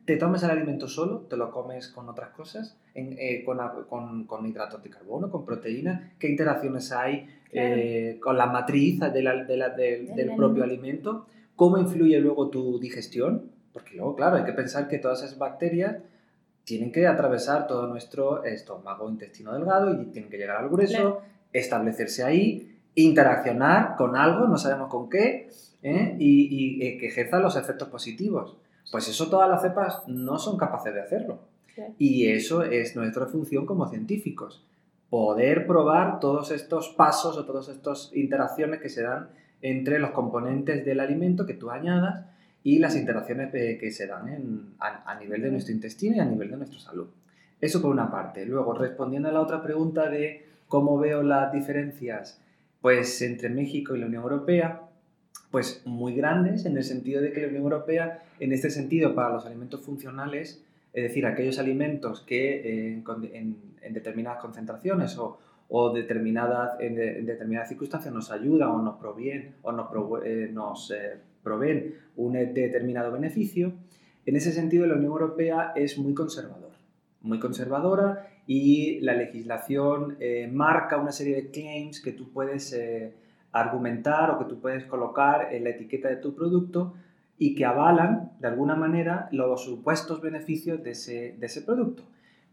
[0.05, 4.45] te tomas el alimento solo, te lo comes con otras cosas, eh, con, con, con,
[4.45, 9.57] hidratos de carbono, con proteínas, qué interacciones hay eh, con la matriz de la, de
[9.57, 14.87] la, del propio alimento, cómo influye luego tu digestión, porque luego, claro, hay que pensar
[14.87, 15.97] que todas esas bacterias
[16.63, 22.23] tienen que atravesar todo nuestro estómago, intestino delgado y tienen que llegar al grueso, establecerse
[22.23, 25.49] ahí, interaccionar con algo, no sabemos con qué,
[25.81, 26.15] ¿eh?
[26.19, 28.57] y, y eh, que ejerza los efectos positivos.
[28.91, 31.39] Pues eso todas las cepas no son capaces de hacerlo.
[31.97, 34.63] Y eso es nuestra función como científicos,
[35.09, 39.29] poder probar todos estos pasos o todas estas interacciones que se dan
[39.61, 42.25] entre los componentes del alimento que tú añadas
[42.63, 46.57] y las interacciones que se dan a, nivel de nuestro intestino y a nivel de
[46.57, 47.07] nuestra salud.
[47.59, 48.45] Eso por una parte.
[48.45, 52.41] Luego, respondiendo a la otra pregunta de cómo veo las diferencias
[52.81, 54.81] pues, entre México y la Unión Europea,
[55.53, 59.29] pues muy grandes en el sentido de que la Unión Europea, en este sentido, para
[59.29, 65.37] los alimentos funcionales, es decir, aquellos alimentos que eh, en, determinadas concentraciones o,
[65.69, 69.89] o determinadas, en, determinadas circunstancias nos ayudan o nos proveen o nos,
[70.25, 73.73] eh, nos eh, proveen un determinado beneficio,
[74.25, 76.77] en ese sentido la Unión Europea es muy conservadora,
[77.21, 80.17] muy conservadora y la legislación
[80.51, 82.73] marca una serie de claims que tú puedes
[83.53, 86.93] argumentar o que tú puedes colocar en la etiqueta de tu producto
[87.37, 92.03] y que avalan de alguna manera los supuestos beneficios de ese, de ese producto.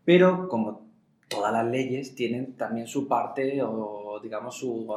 [0.04, 0.82] Pero como
[1.28, 4.92] todas las leyes tienen también su parte o digamos su,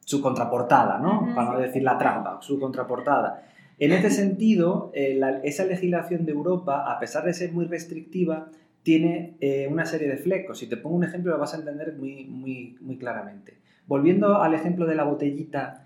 [0.00, 1.32] su contraportada, ¿no?
[1.34, 3.42] Para no decir la trampa, su contraportada.
[3.78, 8.48] En este sentido, eh, esa legislación de Europa, a pesar de ser muy restrictiva,
[8.82, 10.58] tiene eh, una serie de flecos.
[10.58, 13.54] Si te pongo un ejemplo, lo vas a entender muy, muy, muy claramente.
[13.86, 15.84] Volviendo al ejemplo de la botellita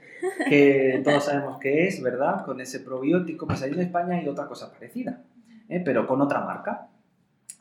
[0.49, 2.45] que todos sabemos que es, ¿verdad?
[2.45, 5.23] Con ese probiótico, pues ahí en España hay otra cosa parecida,
[5.69, 5.81] ¿eh?
[5.85, 6.89] pero con otra marca.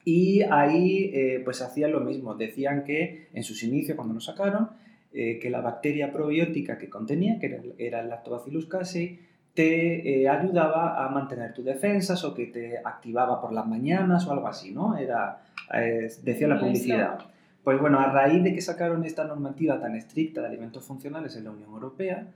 [0.05, 4.69] Y ahí pues hacían lo mismo, decían que en sus inicios, cuando lo sacaron,
[5.11, 9.19] eh, que la bacteria probiótica que contenía, que era, el lactobacillus casei,
[9.55, 14.31] te eh, ayudaba a mantener tus defensas o que te activaba por las mañanas o
[14.31, 14.95] algo así, ¿no?
[14.95, 15.41] Era,
[15.73, 17.17] eh, decía la publicidad.
[17.63, 21.43] Pues bueno, a raíz de que sacaron esta normativa tan estricta de alimentos funcionales en
[21.43, 22.27] la Unión Europea,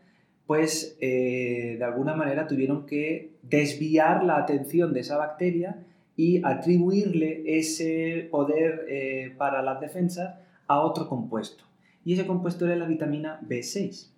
[0.45, 5.85] pues de alguna manera tuvieron que desviar la atención de esa bacteria
[6.17, 10.35] y atribuirle ese poder para las defensas
[10.67, 11.63] a otro compuesto
[12.05, 14.09] y ese compuesto era la vitamina B6.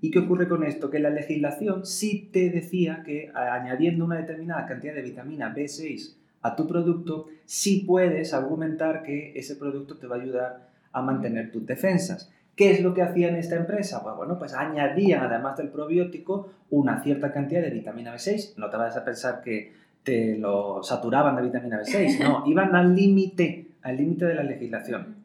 [0.00, 0.90] ¿Y qué ocurre con esto?
[0.90, 6.56] Que la legislación sí te decía que añadiendo una determinada cantidad de vitamina B6 a
[6.56, 11.66] tu producto, sí puedes argumentar que ese producto te va a ayudar a mantener tus
[11.66, 12.30] defensas.
[12.56, 14.02] ¿Qué es lo que hacían esta empresa?
[14.02, 18.54] Pues bueno, pues añadían además del probiótico una cierta cantidad de vitamina B6.
[18.56, 22.94] No te vayas a pensar que te lo saturaban de vitamina B6, no, iban al
[22.94, 25.22] límite, al límite de la legislación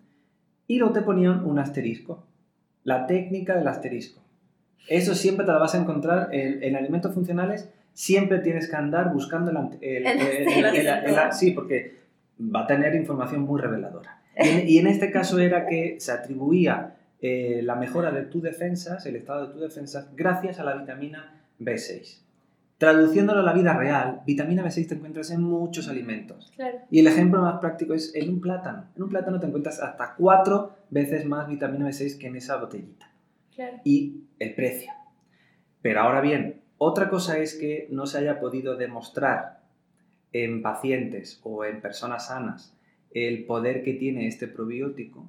[0.67, 2.23] y luego te ponían un asterisco.
[2.83, 4.21] La técnica del asterisco.
[4.87, 7.69] Eso siempre te la vas a encontrar en, alimentos funcionales.
[7.97, 11.95] Siempre tienes que andar buscando el, el, Sí, porque
[12.39, 14.21] va a tener información muy reveladora.
[14.67, 19.15] Y en, este caso era que se atribuía eh, la mejora de tus defensas, el
[19.15, 22.21] estado de tus defensas, gracias a la vitamina B6.
[22.77, 26.53] Traduciéndolo a la vida real, vitamina B6 te encuentras en muchos alimentos.
[26.91, 28.91] Y el ejemplo más práctico es en un plátano.
[28.95, 33.09] En un plátano te encuentras hasta cuatro veces más vitamina B6 que en esa botellita.
[33.83, 34.91] Y el precio.
[35.81, 39.61] Pero ahora bien, otra cosa es que no se haya podido demostrar
[40.33, 42.75] en pacientes o en personas sanas
[43.11, 45.27] el poder que tiene este probiótico,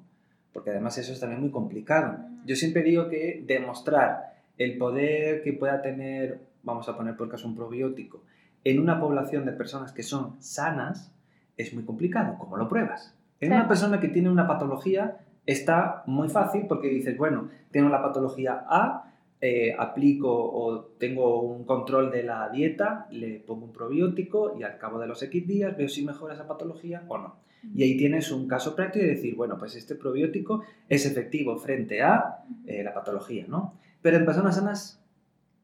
[0.52, 2.18] porque además eso es también muy complicado.
[2.44, 7.48] Yo siempre digo que demostrar el poder que pueda tener vamos a poner por caso
[7.48, 8.22] un probiótico,
[8.64, 11.12] en una población de personas que son sanas,
[11.56, 12.36] es muy complicado.
[12.38, 13.14] ¿Cómo lo pruebas?
[13.40, 18.02] En una persona que tiene una patología está muy fácil porque dices, bueno, tengo la
[18.02, 24.56] patología A, eh, aplico o tengo un control de la dieta, le pongo un probiótico
[24.58, 27.36] y al cabo de los X días veo si mejora esa patología o no.
[27.74, 32.02] Y ahí tienes un caso práctico de decir, bueno, pues este probiótico es efectivo frente
[32.02, 33.74] a eh, la patología, ¿no?
[34.00, 35.02] Pero en personas sanas,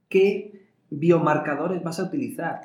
[0.08, 2.60] ¿qué biomarcadores vas a utilizar?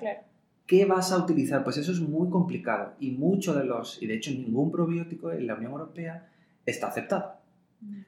[0.65, 1.63] ¿Qué vas a utilizar?
[1.63, 5.47] Pues eso es muy complicado y mucho de los, y de hecho ningún probiótico en
[5.47, 6.29] la Unión Europea
[6.65, 7.38] está aceptado.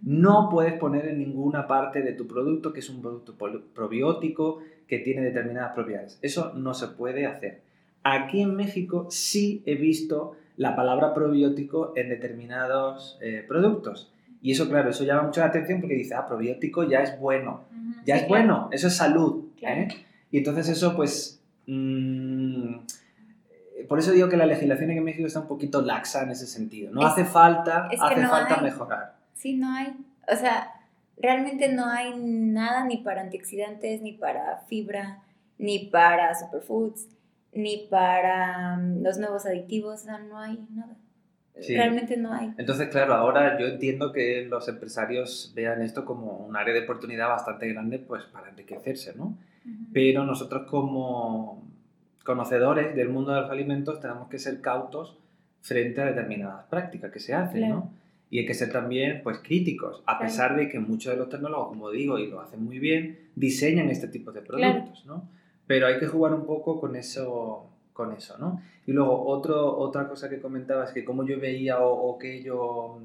[0.01, 3.35] No puedes poner en ninguna parte de tu producto que es un producto
[3.73, 6.19] probiótico que tiene determinadas propiedades.
[6.21, 7.61] Eso no se puede hacer.
[8.03, 14.11] Aquí en México sí he visto la palabra probiótico en determinados eh, productos.
[14.41, 17.61] Y eso, claro, eso llama mucho la atención porque dice, ah, probiótico ya es bueno.
[18.05, 19.45] Ya es bueno, eso es salud.
[19.61, 19.87] ¿eh?
[20.31, 21.41] Y entonces eso, pues...
[21.67, 22.79] Mm,
[23.87, 26.91] por eso digo que la legislación en México está un poquito laxa en ese sentido.
[26.91, 29.20] No hace falta, hace falta mejorar.
[29.41, 29.87] Sí, no hay.
[30.31, 30.71] O sea,
[31.17, 35.23] realmente no hay nada ni para antioxidantes, ni para fibra,
[35.57, 37.07] ni para superfoods,
[37.51, 40.95] ni para mm, los nuevos aditivos, o sea, no hay nada.
[41.55, 42.53] Realmente no hay.
[42.57, 47.27] Entonces, claro, ahora yo entiendo que los empresarios vean esto como un área de oportunidad
[47.27, 49.37] bastante grande pues para enriquecerse, ¿no?
[49.91, 51.63] Pero nosotros como
[52.23, 55.17] conocedores del mundo de los alimentos tenemos que ser cautos
[55.61, 57.91] frente a determinadas prácticas que se hacen, ¿no?
[58.31, 61.67] Y hay que ser también pues críticos, a pesar de que muchos de los tecnólogos,
[61.67, 65.29] como digo, y lo hacen muy bien, diseñan este tipo de productos, ¿no?
[65.67, 68.61] Pero hay que jugar un poco con eso, con eso, ¿no?
[68.87, 73.01] Y luego otro, otra cosa que comentabas, que como yo veía o, que yo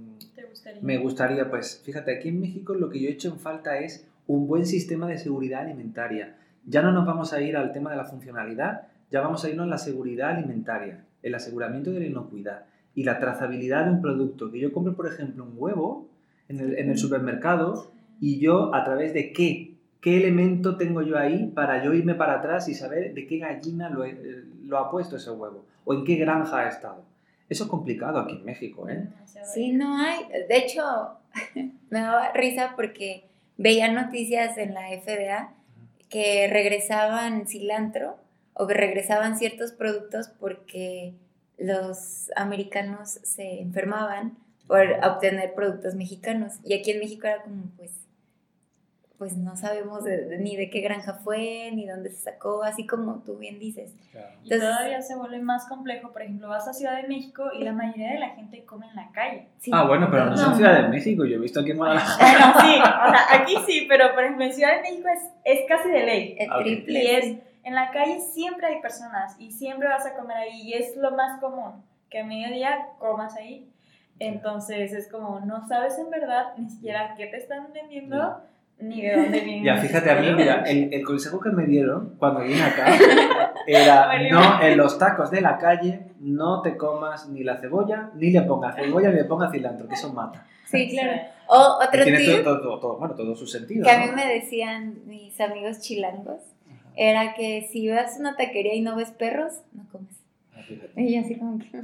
[0.80, 4.06] me gustaría, pues fíjate, aquí en México lo que yo he hecho en falta es
[4.28, 6.36] un buen sistema de seguridad alimentaria.
[6.64, 9.66] Ya no nos vamos a ir al tema de la funcionalidad, ya vamos a irnos
[9.66, 14.50] a la seguridad alimentaria, el aseguramiento de la inocuidad y la trazabilidad de un producto.
[14.50, 16.08] Que yo compre, por ejemplo, un huevo
[16.48, 21.84] en el, supermercado y yo a través de qué, qué elemento tengo yo ahí para
[21.84, 24.04] yo irme para atrás y saber de qué gallina lo,
[24.64, 27.04] lo ha puesto ese huevo o en qué granja ha estado.
[27.48, 29.06] Eso es complicado aquí en México, ¿eh?
[29.44, 30.26] Sí, no hay.
[30.48, 30.82] De hecho,
[31.90, 33.24] me daba risa porque
[33.58, 35.52] veía noticias en la FDA
[36.08, 38.16] que regresaban cilantro
[38.54, 41.14] o que regresaban ciertos productos porque
[41.58, 46.54] los americanos se enfermaban por obtener productos mexicanos.
[46.64, 47.92] Y aquí en México era como, pues,
[49.18, 50.04] pues no sabemos
[50.40, 53.94] ni de qué granja fue, ni dónde se sacó, así como tú bien dices.
[54.44, 56.12] y todavía se vuelve más complejo.
[56.12, 58.96] Por ejemplo, vas a Ciudad de México y la mayoría de la gente come en
[58.96, 59.46] la calle.
[59.72, 62.54] ah, bueno, pero no, es en Ciudad de México, yo he visto aquí en Guadalajara.
[62.60, 65.88] Sí, o sea, aquí sí, pero por ejemplo en Ciudad de México es, es casi
[65.88, 66.36] de ley.
[66.38, 67.02] El triple.
[67.02, 70.74] Y es en la calle siempre hay personas y siempre vas a comer ahí y
[70.74, 73.68] es lo más común, que a mediodía comas ahí.
[74.20, 78.40] Entonces es como, no sabes en verdad ni siquiera qué te están vendiendo.
[78.78, 79.64] Ni de dónde viene.
[79.64, 82.94] Ya, fíjate, a mí, mira, el, el consejo que me dieron cuando vine acá
[83.66, 88.30] era, no, en los tacos de la calle no te comas ni la cebolla, ni
[88.30, 90.46] le pongas cebolla, ni le pongas cilantro, que eso mata.
[90.66, 91.20] Sí, claro.
[91.48, 93.84] O otro Tiene todo, todo, bueno, todo su sentido.
[93.84, 96.42] Que a mí me decían mis amigos chilangos,
[96.96, 100.16] era que si vas a una taquería y no ves perros, no comes.
[100.54, 100.62] Ah,
[101.00, 101.66] y así como que...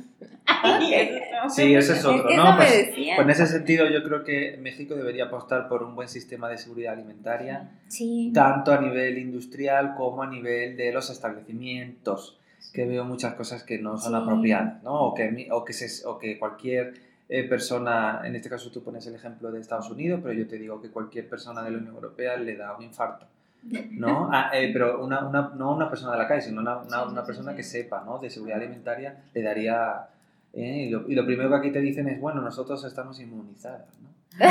[1.50, 2.56] sí, ese es otro, ¿no?
[2.56, 6.48] Pues, pues, en ese sentido yo creo que México debería apostar por un buen sistema
[6.48, 8.30] de seguridad alimentaria, sí.
[8.34, 12.38] tanto a nivel industrial como a nivel de los establecimientos,
[12.72, 15.02] que veo muchas cosas que no son apropiadas, ¿no?
[15.02, 16.94] O que, o que, se, o que cualquier
[17.28, 20.58] eh, persona, en este caso tú pones el ejemplo de Estados Unidos, pero yo te
[20.58, 23.26] digo que cualquier persona de la Unión Europea le da un infarto
[23.62, 24.28] ¿no?
[24.32, 27.54] Ah, eh, pero una, una, no una persona de la calle, sino una, una, persona
[27.54, 28.18] que sepa, ¿no?
[28.18, 30.08] De seguridad alimentaria le daría...
[30.52, 33.88] Eh, y, lo, y, lo, primero que aquí te dicen es, bueno, nosotros estamos inmunizados,
[34.00, 34.10] ¿no?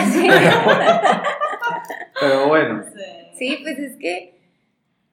[2.20, 2.84] pero bueno.
[3.36, 4.40] Sí, pues es que...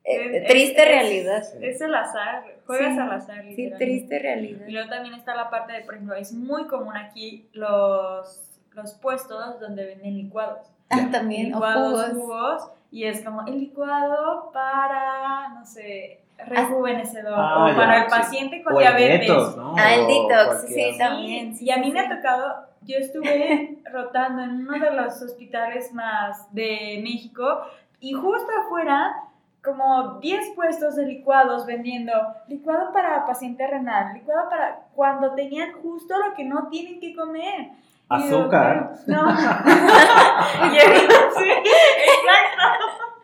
[0.05, 1.43] Eh, triste realidad.
[1.61, 3.45] Es, el azar, juegas al azar.
[3.55, 4.67] Sí, triste realidad.
[4.67, 8.95] Y luego también está la parte de, por ejemplo, es muy común aquí los, los
[8.95, 10.67] puestos donde venden licuados.
[10.89, 17.69] Ah, también, licuados, o jugos y es como el licuado para, no sé, rejuvenecedor ah,
[17.71, 19.31] o para el paciente con diabetes.
[19.77, 21.55] Ah, el detox, sí, también.
[21.59, 26.53] y a mí me ha tocado, yo estuve rotando en uno de los hospitales más
[26.55, 27.63] de México
[28.01, 29.25] y justo afuera
[29.63, 32.13] como 10 puestos de licuados vendiendo
[32.47, 37.71] licuado para paciente renal, licuado para cuando tenían justo lo que no tienen que comer.
[38.09, 38.95] Azúcar.
[39.07, 39.23] No.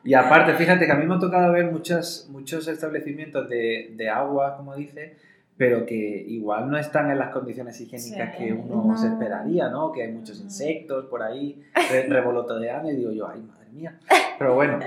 [0.07, 4.11] Y aparte, fíjate que a mí me ha tocado ver muchos, muchos establecimientos de, de
[4.11, 5.17] agua, como dice,
[5.57, 9.93] pero que igual no están en las condiciones higiénicas que uno se esperaría, ¿no?
[9.93, 11.63] Que hay muchos insectos por ahí
[12.09, 13.99] revoloteando y digo yo, ay, madre mía.
[14.39, 14.79] Pero bueno,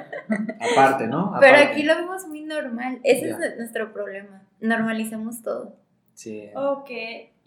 [0.71, 1.33] aparte, ¿no?
[1.39, 2.99] Pero aquí lo vemos muy normal.
[3.03, 4.43] Ese es nuestro problema.
[4.59, 5.75] Normalizamos todo.
[6.13, 6.49] Sí.
[6.55, 6.89] Ok,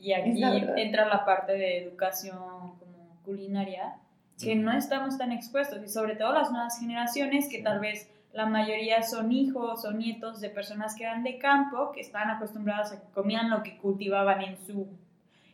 [0.01, 0.43] y aquí
[0.77, 3.97] entra la parte de educación como culinaria,
[4.43, 8.47] que no estamos tan expuestos, y sobre todo las nuevas generaciones, que tal vez la
[8.47, 13.01] mayoría son hijos o nietos de personas que eran de campo, que están acostumbradas a
[13.01, 14.89] que comían lo que cultivaban en su,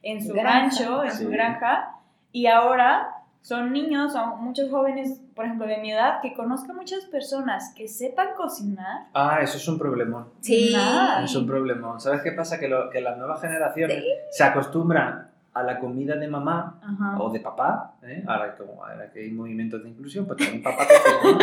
[0.03, 1.97] en su rancho, en su granja,
[2.33, 7.05] y ahora son niños o muchos jóvenes, por ejemplo, de mi edad, que conozcan muchas
[7.05, 9.09] personas que sepan cocinar.
[9.13, 10.29] Ah, eso es un problemón.
[10.41, 10.71] Sí.
[10.73, 11.23] Nada.
[11.23, 12.01] Es un problemón.
[12.01, 12.59] ¿Sabes qué pasa?
[12.59, 17.19] Que, lo- que las nuevas generaciones se acostumbran a la comida de mamá Ajá.
[17.23, 18.23] o de papá, ¿eh?
[18.27, 21.39] ahora, como, ahora que hay movimientos de inclusión, pues también papá cocina.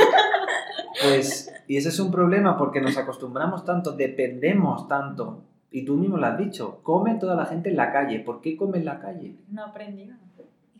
[1.01, 6.17] Pues, y ese es un problema porque nos acostumbramos tanto, dependemos tanto, y tú mismo
[6.17, 8.19] lo has dicho, come toda la gente en la calle.
[8.19, 9.35] ¿Por qué come en la calle?
[9.49, 10.11] No aprendí.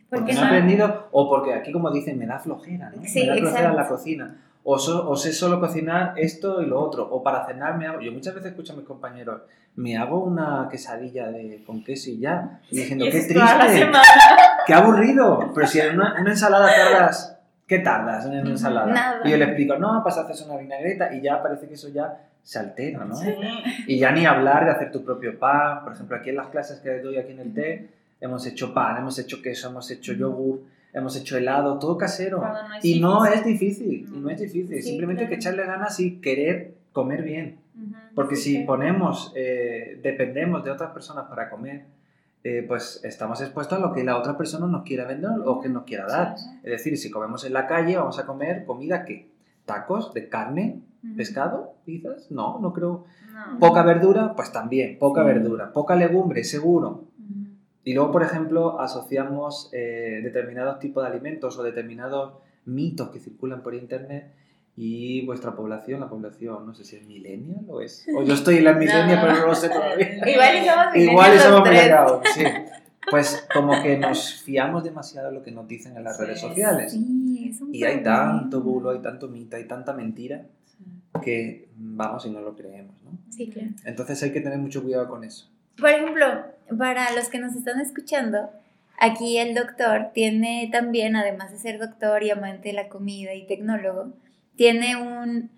[0.08, 3.02] Porque Porque no he aprendido, o porque aquí como dicen, me da flojera, ¿no?
[3.04, 3.76] Sí, me da flojera exacto.
[3.80, 4.36] la cocina.
[4.62, 7.06] O, so- o sé solo cocinar esto y lo otro.
[7.10, 8.00] O para cenar me hago...
[8.00, 9.42] Yo muchas veces escucho a mis compañeros,
[9.76, 12.60] me hago una quesadilla de, con queso y ya.
[12.70, 13.40] Y diciendo, Y qué triste,
[14.66, 15.50] qué aburrido.
[15.54, 17.30] Pero si en una, una ensalada tardas...
[17.66, 18.86] ¿Qué tardas en una ensalada?
[18.92, 19.20] Nada.
[19.24, 22.20] Y yo le explico, no, pues haces una vinagreta y ya parece que eso ya
[22.42, 23.16] se altera, ¿no?
[23.16, 23.34] Sí.
[23.86, 25.82] Y ya ni hablar de hacer tu propio pan.
[25.82, 27.90] Por ejemplo, aquí en las clases que doy aquí en el TEC,
[28.24, 30.62] hemos hecho pan, hemos hecho queso, hemos hecho yogur,
[30.92, 32.38] hemos hecho helado, todo casero.
[32.40, 34.76] No Y no es difícil, y no es difícil.
[34.76, 35.56] Sí, Simplemente hay que claro.
[35.56, 37.58] echarle ganas y querer comer bien.
[38.14, 38.66] Porque Sí, si claro.
[38.68, 41.84] ponemos, eh, dependemos de otras personas para comer,
[42.44, 45.68] eh, pues estamos expuestos a lo que la otra persona nos quiera vender o que
[45.68, 46.38] nos quiera dar.
[46.38, 46.56] Sí, sí.
[46.62, 49.28] Es decir, si comemos en la calle, vamos a comer comida que
[49.64, 50.80] tacos de carne,
[51.16, 53.04] pescado, pizzas, no, no creo.
[53.32, 53.58] No.
[53.58, 55.26] Poca verdura, pues también, poca Sí.
[55.26, 55.72] verdura.
[55.72, 57.04] Poca legumbre, seguro.
[57.18, 57.43] Ujú.
[57.84, 63.62] Y luego, por ejemplo, asociamos eh, determinados tipos de alimentos o determinados mitos que circulan
[63.62, 64.32] por internet
[64.76, 68.06] y vuestra población, la población, no sé si es millennial o es...
[68.16, 70.16] O yo estoy en la millennial, pero no lo sé todavía.
[70.26, 72.44] Igual y somos Igual millennials somos sí.
[73.10, 76.22] Pues como que nos fiamos demasiado de lo que nos dicen en las Sí.
[76.24, 76.92] redes sociales.
[76.92, 80.46] Sí, es un Y hay tanto bulo, hay tanto mito, hay tanta mentira
[81.22, 83.10] que vamos y no lo creemos, ¿no?
[83.30, 83.68] Sí, claro.
[83.84, 85.50] Entonces hay que tener mucho cuidado con eso.
[85.78, 86.26] Por ejemplo,
[86.78, 88.50] para los que nos están escuchando,
[88.98, 93.46] aquí el doctor tiene también, además de ser doctor y amante de la comida y
[93.46, 94.12] tecnólogo,
[94.56, 95.50] tiene un,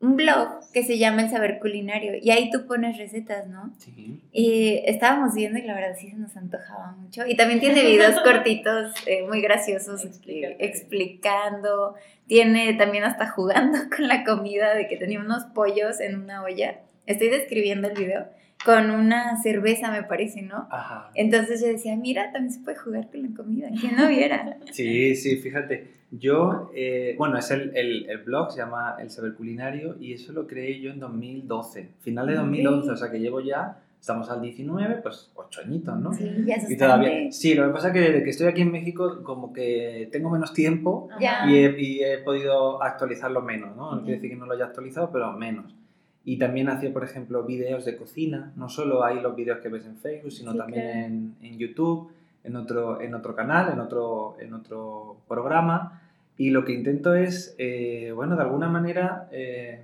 [0.00, 3.72] un blog que se llama El Saber Culinario y ahí tú pones recetas, ¿no?
[3.78, 4.22] Sí.
[4.32, 7.26] Y estábamos viendo y la verdad sí se nos antojaba mucho.
[7.26, 10.56] Y también tiene videos cortitos eh, muy graciosos eh, Explicando.
[10.60, 11.94] explicando.
[12.28, 16.78] Tiene también hasta jugando con la comida de que tenía unos pollos en una olla.
[17.06, 18.26] Estoy describiendo el video
[18.64, 20.66] con una cerveza, me parece, ¿no?
[20.70, 21.10] Ajá.
[21.14, 23.68] Entonces yo decía, mira, también se puede jugar con la comida.
[23.80, 24.56] ¿Quién no viera?
[24.72, 25.98] Sí, sí, fíjate.
[26.10, 30.32] Yo, eh, bueno, es el, el, el blog, se llama El Saber Culinario y eso
[30.32, 32.38] lo creé yo en 2012, final de Ok.
[32.40, 36.14] 2011, o sea que llevo ya, estamos al 19, pues ocho añitos, ¿no?
[36.14, 38.72] Sí, ya Y todavía, sí, lo que pasa es que desde que estoy aquí en
[38.72, 43.94] México como que tengo menos tiempo y he, y he podido actualizarlo menos, ¿no?
[43.94, 45.74] No quiere decir que no lo haya actualizado, pero menos.
[46.28, 49.86] Y también hacía, por ejemplo, vídeos de cocina, no solo hay los vídeos que ves
[49.86, 51.06] en Facebook, sino Sí, también claro.
[51.06, 52.10] en, en YouTube,
[52.44, 56.02] en otro, en otro canal, en otro, en otro programa.
[56.36, 59.82] Y lo que intento es, eh, bueno, de alguna manera, eh,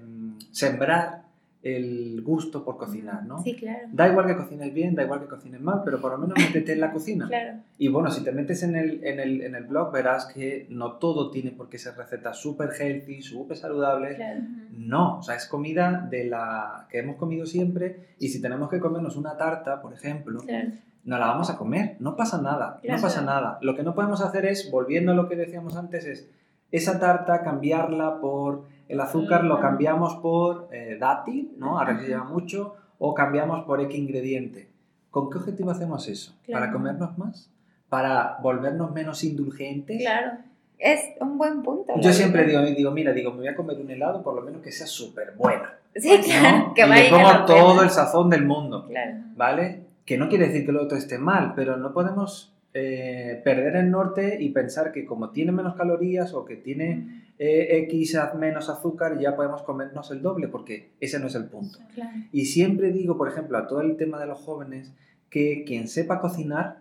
[0.51, 1.23] sembrar
[1.65, 3.43] el gusto por cocinar, ¿no?
[3.43, 3.89] Sí, claro.
[3.91, 6.75] Da igual que cocines bien, da igual que cocines mal, pero por lo menos métete
[6.75, 7.27] en la cocina.
[7.27, 7.59] Claro.
[7.79, 10.93] Y bueno, si te metes en el, en el, en el blog verás que no
[10.99, 14.17] todo tiene por qué ser recetas súper healthy, súper saludables.
[14.17, 14.41] Claro.
[14.73, 18.79] No, o sea, es comida de la que hemos comido siempre y si tenemos que
[18.79, 20.69] comernos una tarta, por ejemplo, Claro.
[21.05, 22.99] no la vamos a comer, no pasa nada, Claro.
[22.99, 23.59] no pasa nada.
[23.63, 26.29] Lo que no podemos hacer es, volviendo a lo que decíamos antes, es
[26.73, 31.79] esa tarta cambiarla por el azúcar, lo cambiamos por eh, dátil, ¿no?
[31.79, 34.69] Ahora que lleva mucho, o cambiamos por X ingrediente.
[35.11, 36.35] ¿Con qué objetivo hacemos eso?
[36.51, 37.51] ¿Para comernos más?
[37.89, 40.01] ¿Para volvernos menos indulgentes?
[40.01, 40.33] Claro.
[40.79, 41.95] Es un buen punto.
[42.01, 44.61] Yo siempre digo, digo, mira, digo, me voy a comer un helado, por lo menos
[44.61, 45.79] que sea súper buena.
[45.95, 46.59] Sí, claro.
[46.59, 46.75] ¿no?
[46.75, 47.83] Que y le pongo todo pena.
[47.85, 48.87] el sazón del mundo.
[48.89, 49.17] Claro.
[49.37, 49.85] ¿vale?
[50.05, 53.91] Que no quiere decir que lo otro esté mal, pero no podemos eh, perder el
[53.91, 59.19] norte y pensar que como tiene menos calorías o que tiene eh, X menos azúcar,
[59.19, 61.79] ya podemos comernos el doble, porque ese no es el punto.
[61.95, 62.11] Claro.
[62.33, 64.93] Y siempre digo, por ejemplo, a todo el tema de los jóvenes,
[65.31, 66.79] que quien sepa cocinar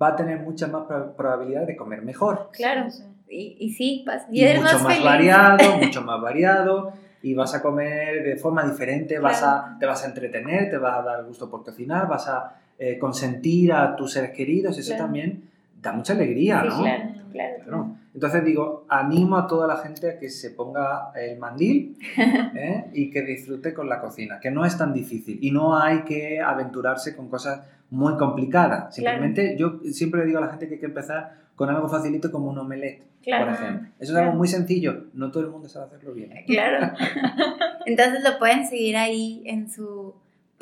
[0.00, 2.50] va a tener mucha más pro- probabilidad de comer mejor.
[2.52, 2.88] Claro.
[3.28, 4.04] Y, y sí.
[4.30, 5.04] Y, Y eres mucho más, más, feliz.
[5.04, 9.74] variado, mucho más variado, y vas a comer de forma diferente, vas Claro.
[9.74, 12.98] a, te vas a entretener, te vas a dar gusto por cocinar, vas a eh,
[12.98, 15.04] consentir a tus seres queridos, eso Claro.
[15.04, 15.48] también
[15.80, 16.82] da mucha alegría, Sí, ¿no?
[16.82, 17.54] claro, claro.
[17.64, 17.96] Claro.
[18.16, 22.86] Entonces digo, animo a toda la gente a que se ponga el mandil ¿eh?
[22.94, 26.40] y que disfrute con la cocina, que no es tan difícil y no hay que
[26.40, 27.60] aventurarse con cosas
[27.90, 28.94] muy complicadas.
[28.94, 32.32] Simplemente yo siempre le digo a la gente que hay que empezar con algo facilito
[32.32, 33.44] como un omelette, Claro.
[33.46, 33.88] por ejemplo.
[33.88, 34.26] Eso es Claro.
[34.28, 36.32] algo muy sencillo, no todo el mundo sabe hacerlo bien.
[36.46, 36.94] Claro.
[37.84, 40.14] Entonces lo pueden seguir ahí en su,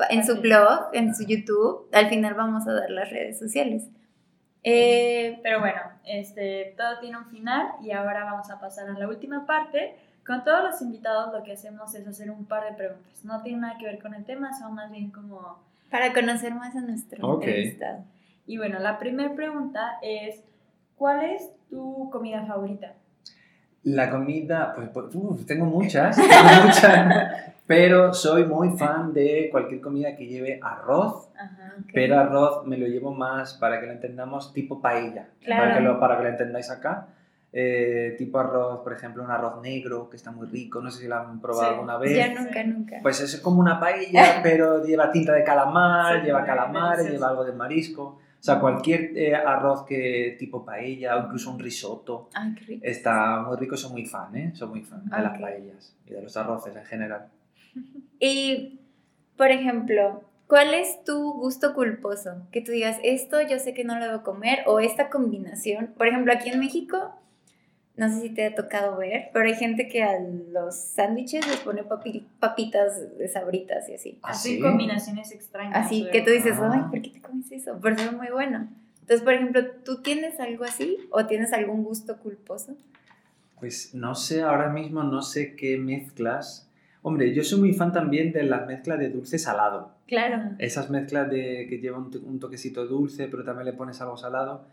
[0.09, 1.87] en su blog, en su YouTube.
[1.93, 3.87] Al final vamos a dar las redes sociales.
[4.67, 9.07] Eh, Pero bueno, este, todo tiene un final y ahora vamos a pasar a la
[9.07, 9.95] última parte.
[10.25, 13.23] Con todos los invitados lo que hacemos es hacer un par de preguntas.
[13.23, 15.59] No tiene nada que ver con el tema, son más bien como...
[15.91, 17.43] para conocer más a nuestro Ok.
[17.43, 18.03] entrevistado.
[18.47, 20.43] Y bueno, la primera pregunta es,
[20.97, 22.93] ¿cuál es tu comida favorita?
[23.85, 27.33] La comida, pues, pues, uf, tengo muchas, tengo muchas,
[27.67, 31.73] pero soy muy fan de cualquier comida que lleve arroz, Ajá.
[31.93, 35.61] Pero arroz me lo llevo más, para que lo entendamos, tipo paella, Claro.
[35.63, 37.07] para, que lo, para que lo entendáis acá.
[37.57, 41.07] Eh, tipo arroz, por ejemplo, un arroz negro, que está muy rico, no sé si
[41.07, 41.73] lo han probado Sí.
[41.75, 42.15] alguna vez.
[42.17, 42.97] Ya nunca, nunca.
[43.01, 47.45] Pues es como una paella, pero lleva tinta de calamar, Sí, lleva calamares, lleva algo
[47.45, 48.19] de marisco.
[48.45, 52.85] O sea, cualquier eh, arroz que tipo paella o incluso un risotto Ay, qué rico.
[52.85, 53.75] está muy rico.
[53.75, 54.51] Soy muy fan, ¿eh?
[54.53, 57.27] Soy muy fan de las paellas y de los arroces en general.
[58.19, 58.79] Y,
[59.35, 62.47] por ejemplo, ¿cuál es tu gusto culposo?
[62.51, 65.95] Que tú digas, esto yo sé que no lo debo comer, o esta combinación.
[65.97, 67.15] Por ejemplo, aquí en México,
[67.97, 71.57] no sé si te ha tocado ver, pero hay gente que a los sándwiches les
[71.57, 74.19] pone papi- papitas de sabritas y así.
[74.21, 74.61] ¿Ah, Así sí?
[74.61, 75.85] combinaciones extrañas.
[75.85, 76.71] Así que tú dices, Ah.
[76.73, 77.79] ay, ¿por qué te comes eso?
[77.81, 78.67] Pero es muy bueno.
[79.01, 80.97] Entonces, por ejemplo, ¿tú tienes algo así?
[81.11, 82.75] ¿O tienes algún gusto culposo?
[83.59, 86.69] Pues no sé, ahora mismo no sé qué mezclas.
[87.01, 89.91] Hombre, yo soy muy fan también de las mezclas de dulce salado.
[90.07, 90.55] Claro.
[90.57, 94.65] Esas mezclas de que llevan un toquecito dulce, pero también le pones algo salado.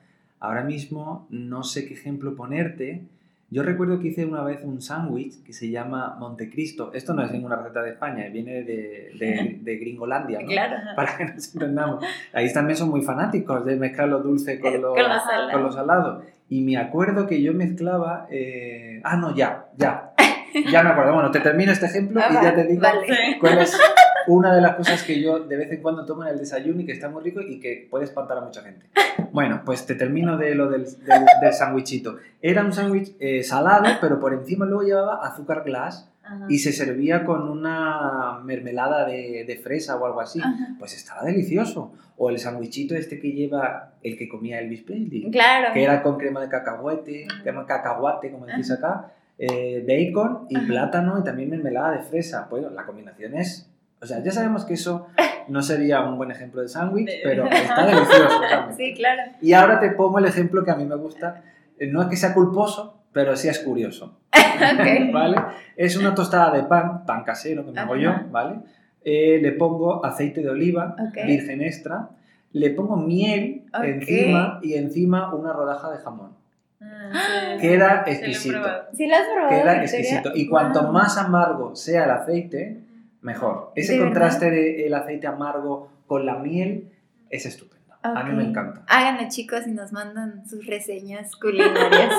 [0.43, 3.03] Ahora mismo no sé qué ejemplo ponerte.
[3.49, 6.93] Yo recuerdo que hice una vez un sándwich que se llama Montecristo.
[6.95, 10.49] Esto no es ninguna receta de España, viene de, de, de Gringolandia, ¿no?
[10.49, 10.77] Claro.
[10.97, 12.05] Para que nos entendamos.
[12.33, 16.23] Ahí también son muy fanáticos de mezclar lo dulce con lo, Con lo salado.
[16.49, 18.27] Y me acuerdo que yo mezclaba...
[18.31, 20.11] eh, Ah, no, ya, ya.
[20.71, 21.15] Ya me acuerdo.
[21.15, 23.07] Bueno, te termino este ejemplo y ya te digo Vale.
[23.41, 23.79] Cuál es
[24.29, 26.87] una de las cosas que yo de vez en cuando tomo en el desayuno y
[26.87, 28.87] que está muy rico y que puede espantar a mucha gente.
[29.33, 32.17] Bueno, pues te termino de lo del, del, del sándwichito.
[32.41, 36.47] Era un sándwich eh, salado, pero por encima luego llevaba azúcar glass Ajá.
[36.49, 40.41] y se servía con una mermelada de, de fresa o algo así.
[40.41, 40.75] Ajá.
[40.79, 41.93] Pues estaba delicioso.
[42.17, 45.73] O el sándwichito este que lleva el que comía Elvis Presley, Claro.
[45.73, 51.19] que era con crema de cacahuete, crema cacahuate, como decís acá, eh, bacon y plátano
[51.19, 52.47] y también mermelada de fresa.
[52.49, 53.69] Pues la combinación es...
[54.03, 55.07] O sea, ya sabemos que eso
[55.49, 58.41] no sería un buen ejemplo de sándwich, pero está delicioso.
[58.41, 58.77] realmente.
[58.77, 59.23] Sí, claro.
[59.41, 61.43] Y ahora te pongo el ejemplo que a mí me gusta.
[61.79, 64.19] Eh, No es que sea culposo, pero sí es curioso.
[64.53, 65.13] Ok.
[65.13, 65.37] ¿Vale?
[65.77, 68.13] Es una tostada de pan, pan casero que me hago yo.
[68.31, 68.57] ¿vale?
[69.05, 70.95] Eh, le pongo aceite de oliva,
[71.27, 72.11] virgen extra,
[72.53, 76.33] le pongo miel encima y encima una rodaja de jamón.
[76.81, 77.61] Ah, sí.
[77.61, 78.59] Queda exquisito.
[78.93, 79.49] ¿Sí lo has probado?
[79.51, 80.31] Queda exquisito.
[80.35, 80.93] Y cuanto Wow.
[80.93, 82.79] más amargo sea el aceite,
[83.23, 83.73] mejor.
[83.75, 86.93] Ese ¿De contraste del aceite amargo con la miel
[87.31, 87.95] es estupendo.
[88.03, 88.83] A mí me encanta.
[88.89, 92.13] Háganlo, chicos, y nos mandan sus reseñas culinarias.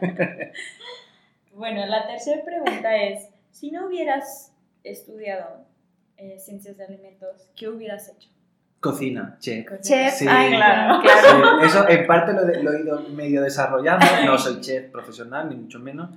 [1.54, 4.52] Bueno, la tercera pregunta es, si no hubieras
[4.84, 5.64] estudiado
[6.16, 8.28] eh, ciencias de alimentos, ¿qué hubieras hecho?
[8.80, 9.66] Cocina, chef.
[9.80, 10.26] Chef, Sí.
[10.28, 11.02] ay, Claro.
[11.02, 11.60] claro.
[11.60, 14.06] Sí, eso en parte lo, de- lo he ido medio desarrollando.
[14.24, 16.10] No soy chef profesional, ni mucho menos.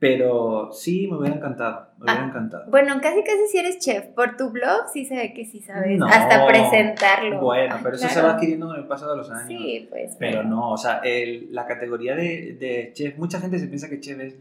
[0.00, 1.88] Pero sí, me hubiera encantado.
[1.98, 2.70] Me hubiera Ah, encantado.
[2.70, 4.04] Bueno, casi casi si eres chef.
[4.14, 5.98] Por tu blog sí se ve que sí sabes.
[5.98, 6.06] No.
[6.06, 7.40] Hasta presentarlo.
[7.40, 8.28] Bueno, Ay, pero eso se claro.
[8.28, 9.48] va adquiriendo con el paso de los años.
[9.48, 10.14] Sí, pues.
[10.18, 13.98] Pero no, o sea, el- la categoría de, de chef, mucha gente se piensa que
[13.98, 14.36] chef es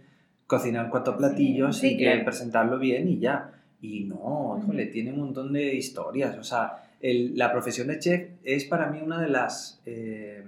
[0.45, 2.26] cocinar cuatro platillos sí, y que claro.
[2.26, 3.51] presentarlo bien y ya.
[3.82, 6.38] Y no, híjole, tiene un montón de historias.
[6.38, 10.45] O sea, el- la profesión de chef es para mí una de las eh,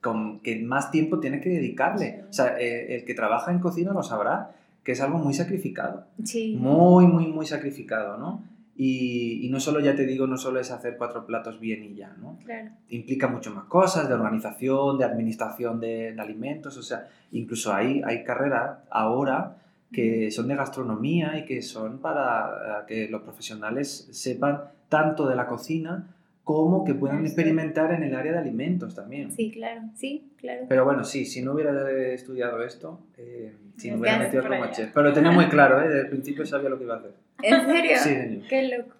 [0.00, 2.24] con que más tiempo tiene que dedicarle.
[2.28, 4.52] O sea, eh, el que trabaja en cocina lo sabrá,
[4.84, 6.06] que es algo muy sacrificado.
[6.24, 6.56] Sí.
[6.58, 8.42] Muy, muy, muy sacrificado, ¿no?
[8.76, 11.96] Y, y no solo, ya te digo, no solo es hacer cuatro platos bien y
[11.96, 12.38] ya, ¿no?
[12.44, 12.70] Claro.
[12.90, 18.02] implica mucho más cosas de organización, de administración de, de alimentos, o sea, incluso hay,
[18.04, 19.56] hay carreras ahora
[19.92, 25.34] que son de gastronomía y que son para eh, que los profesionales sepan tanto de
[25.34, 26.14] la cocina
[26.48, 27.26] como que puedan Sí.
[27.26, 29.30] experimentar en el área de alimentos también.
[29.30, 29.82] Sí, claro.
[29.94, 30.64] Sí, claro.
[30.66, 34.66] Pero bueno, sí, si no hubiera estudiado esto, eh, si me Ya hubiera metido como
[34.72, 34.90] chef.
[34.94, 35.88] Pero lo tenía muy claro, ¿eh?
[35.88, 37.10] desde el principio sabía lo que iba a hacer.
[37.42, 37.96] ¿En serio?
[37.98, 38.48] Sí, señor.
[38.48, 38.94] Qué loco.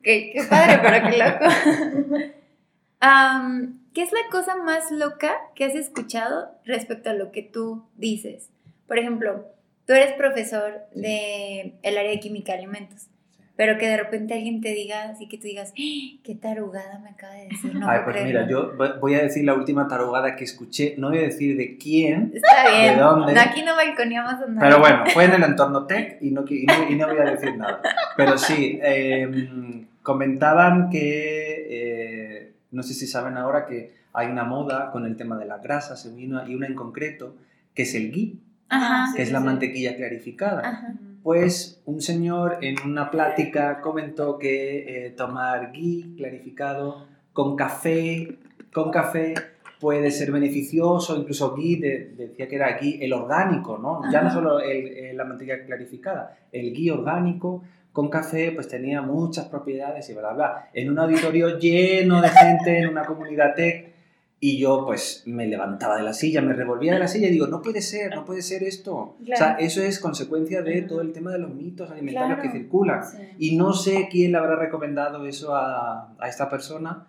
[0.00, 2.30] Qué, qué padre, pero qué loco.
[3.00, 7.84] Am, ¿Qué es la cosa más loca que has escuchado respecto a lo que tú
[7.96, 8.48] dices?
[8.86, 9.44] Por ejemplo,
[9.86, 13.08] tú eres profesor de el área de química de alimentos,
[13.56, 16.18] pero que de repente alguien te diga, así que tú digas, ¡Ah!
[16.22, 17.74] qué tarugada me acaba de decir.
[17.74, 18.40] No Ay, pues creerlo".
[18.40, 21.78] mira, yo voy- a decir la última tarugada que escuché, no voy a decir de
[21.78, 22.94] quién, Está bien.
[22.96, 23.32] ¿De dónde?
[23.32, 24.60] No, aquí no balconeamos a nadie.
[24.60, 27.24] Pero bueno, fue en el entorno tech y no, y no, y no voy a
[27.30, 27.80] decir nada.
[28.16, 34.90] Pero sí, eh, comentaban que, eh, no sé si saben ahora que hay una moda
[34.92, 37.36] con el tema de las grasas y una, y una en concreto
[37.74, 38.36] que es el ghee,
[38.68, 39.12] Ajá.
[39.14, 39.44] que es sí, la sí.
[39.46, 40.60] mantequilla clarificada.
[40.68, 40.94] Ajá.
[41.26, 48.38] Pues un señor en una plática comentó que eh, tomar ghee clarificado con café,
[48.72, 49.34] con café
[49.80, 54.02] puede ser beneficioso, incluso ghee, de- decía que era ghee el orgánico, ¿no?
[54.12, 59.02] Ya no solo el- eh, la mantequilla clarificada, el ghee orgánico con café pues tenía
[59.02, 60.70] muchas propiedades y bla, bla, bla.
[60.74, 63.95] En un auditorio lleno de gente, en una comunidad tech,
[64.38, 67.46] y yo pues me levantaba de la silla, me revolvía de la silla y digo,
[67.46, 68.94] no puede ser, no puede ser esto.
[68.94, 69.56] O sea, Claro.
[69.60, 72.52] eso es consecuencia de todo el tema de los mitos alimentarios Claro.
[72.52, 73.02] que circulan.
[73.04, 73.16] Sí.
[73.38, 77.06] Y no sé quién le habrá recomendado eso a, a esta persona,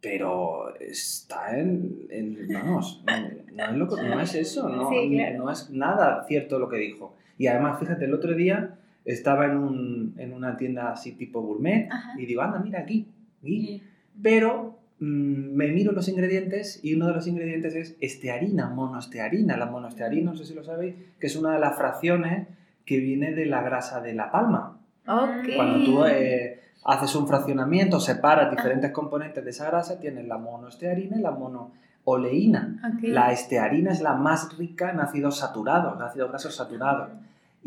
[0.00, 2.06] pero está en...
[2.10, 3.12] en- vamos, no,
[3.54, 5.38] no es lo que- no es eso, no, Sí, claro.
[5.44, 7.16] no es nada cierto lo que dijo.
[7.38, 11.88] Y además, fíjate, el otro día estaba en, un- en una tienda así tipo gourmet
[11.90, 12.12] Ajá.
[12.18, 13.08] y digo, anda, mira aquí,
[13.40, 13.54] aquí.
[13.56, 13.82] Y-
[14.22, 19.56] Pero me miro los ingredientes y uno de los ingredientes es estearina, monoestearina.
[19.56, 22.48] La monoestearina, no sé si lo sabéis, que es una de las fracciones
[22.86, 24.78] que viene de la grasa de la palma.
[25.06, 25.56] Ok.
[25.56, 31.18] Cuando tú eh, haces un fraccionamiento, separas diferentes componentes de esa grasa, tienes la monoestearina
[31.18, 32.80] y la monooleína.
[32.96, 33.04] Ok.
[33.04, 37.10] La estearina es la más rica en ácidos saturados, ácidos grasos saturados.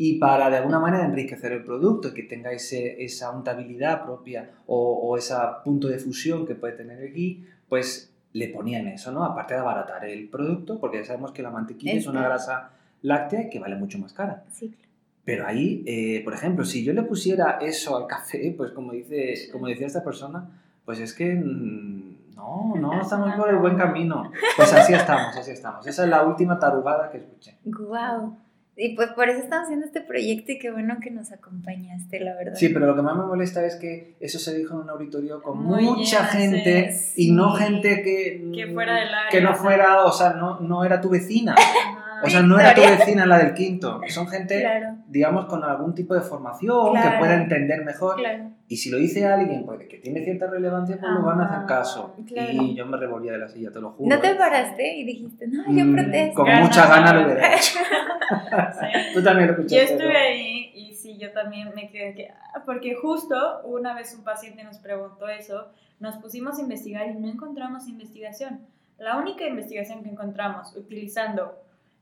[0.00, 4.92] Y para de alguna manera enriquecer el producto que tenga ese- esa untabilidad propia o,
[4.94, 5.34] o ese
[5.64, 9.24] punto de fusión que puede tener el ghee, pues le ponían eso, ¿no?
[9.24, 12.70] Aparte de abaratar el producto, porque ya sabemos que la mantequilla es, Es una grasa
[13.02, 14.44] láctea que vale mucho más cara.
[14.52, 14.88] Sí, claro.
[15.24, 19.34] Pero ahí, eh, por ejemplo, si yo le pusiera eso al café, pues como, dice,
[19.36, 19.50] Sí.
[19.50, 20.48] como decía esta persona,
[20.84, 24.30] pues es que mm, no, no estamos por el buen camino.
[24.56, 25.86] Pues así estamos, así estamos.
[25.86, 27.56] Esa es la última tarugada que escuché.
[27.64, 28.36] Guau.
[28.80, 32.36] Y pues por eso estamos haciendo este proyecto y qué bueno que nos acompañaste, la
[32.36, 32.54] verdad.
[32.54, 35.42] Sí, pero lo que más me molesta es que eso se dijo en un auditorio
[35.42, 37.26] con Muy mucha gente sí.
[37.26, 39.30] y no gente que, Que fuera del área.
[39.32, 41.56] que no fuera, o sea, no, no era tu vecina.
[42.24, 44.00] O sea, no era tu vecina la del quinto.
[44.08, 47.18] Son gente, Claro, digamos, con algún tipo de formación que Claro.
[47.18, 48.16] pueda entender mejor.
[48.16, 48.50] claro.
[48.70, 51.58] Y si lo dice alguien pues, que tiene cierta relevancia, pues lo van a hacer
[51.62, 52.14] Ah, caso.
[52.26, 52.50] claro.
[52.52, 54.14] Y yo me revolvía de la silla, te lo juro.
[54.14, 54.34] ¿No te ¿eh?
[54.34, 56.34] paraste y dijiste, no, yo Mm, protesto?
[56.34, 57.78] Con muchas ganas lo hubiera hecho.
[58.28, 58.86] Sí.
[59.14, 59.94] Tú también lo Yo escuchaste.
[59.94, 60.18] estuve ¿no?
[60.18, 62.28] ahí y sí, yo también me quedé que...
[62.30, 67.14] ah, Porque justo una vez un paciente nos preguntó eso, nos pusimos a investigar y
[67.14, 68.60] no encontramos investigación.
[68.98, 71.54] La única investigación que encontramos utilizando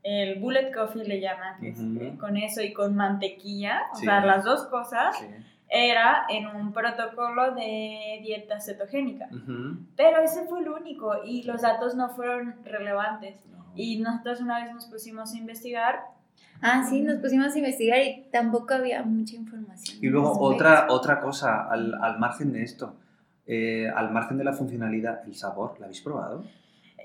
[0.09, 1.99] el bullet coffee le llaman, Ujú.
[2.05, 4.05] eh, con eso y con mantequilla, o Sí.
[4.05, 5.27] sea, las dos cosas, Sí.
[5.69, 9.29] era en un protocolo de dieta cetogénica.
[9.33, 9.79] Ujú.
[9.97, 13.35] Pero ese fue el único y los datos no fueron relevantes.
[13.51, 13.65] No.
[13.75, 16.01] Y nosotros una vez nos pusimos a investigar
[16.63, 19.99] Ah, sí, nos pusimos a investigar y tampoco había mucha información.
[20.01, 22.95] Y luego otra, otra cosa, al, al margen de esto,
[23.47, 26.45] eh, al margen de la funcionalidad, el sabor, ¿la habéis probado?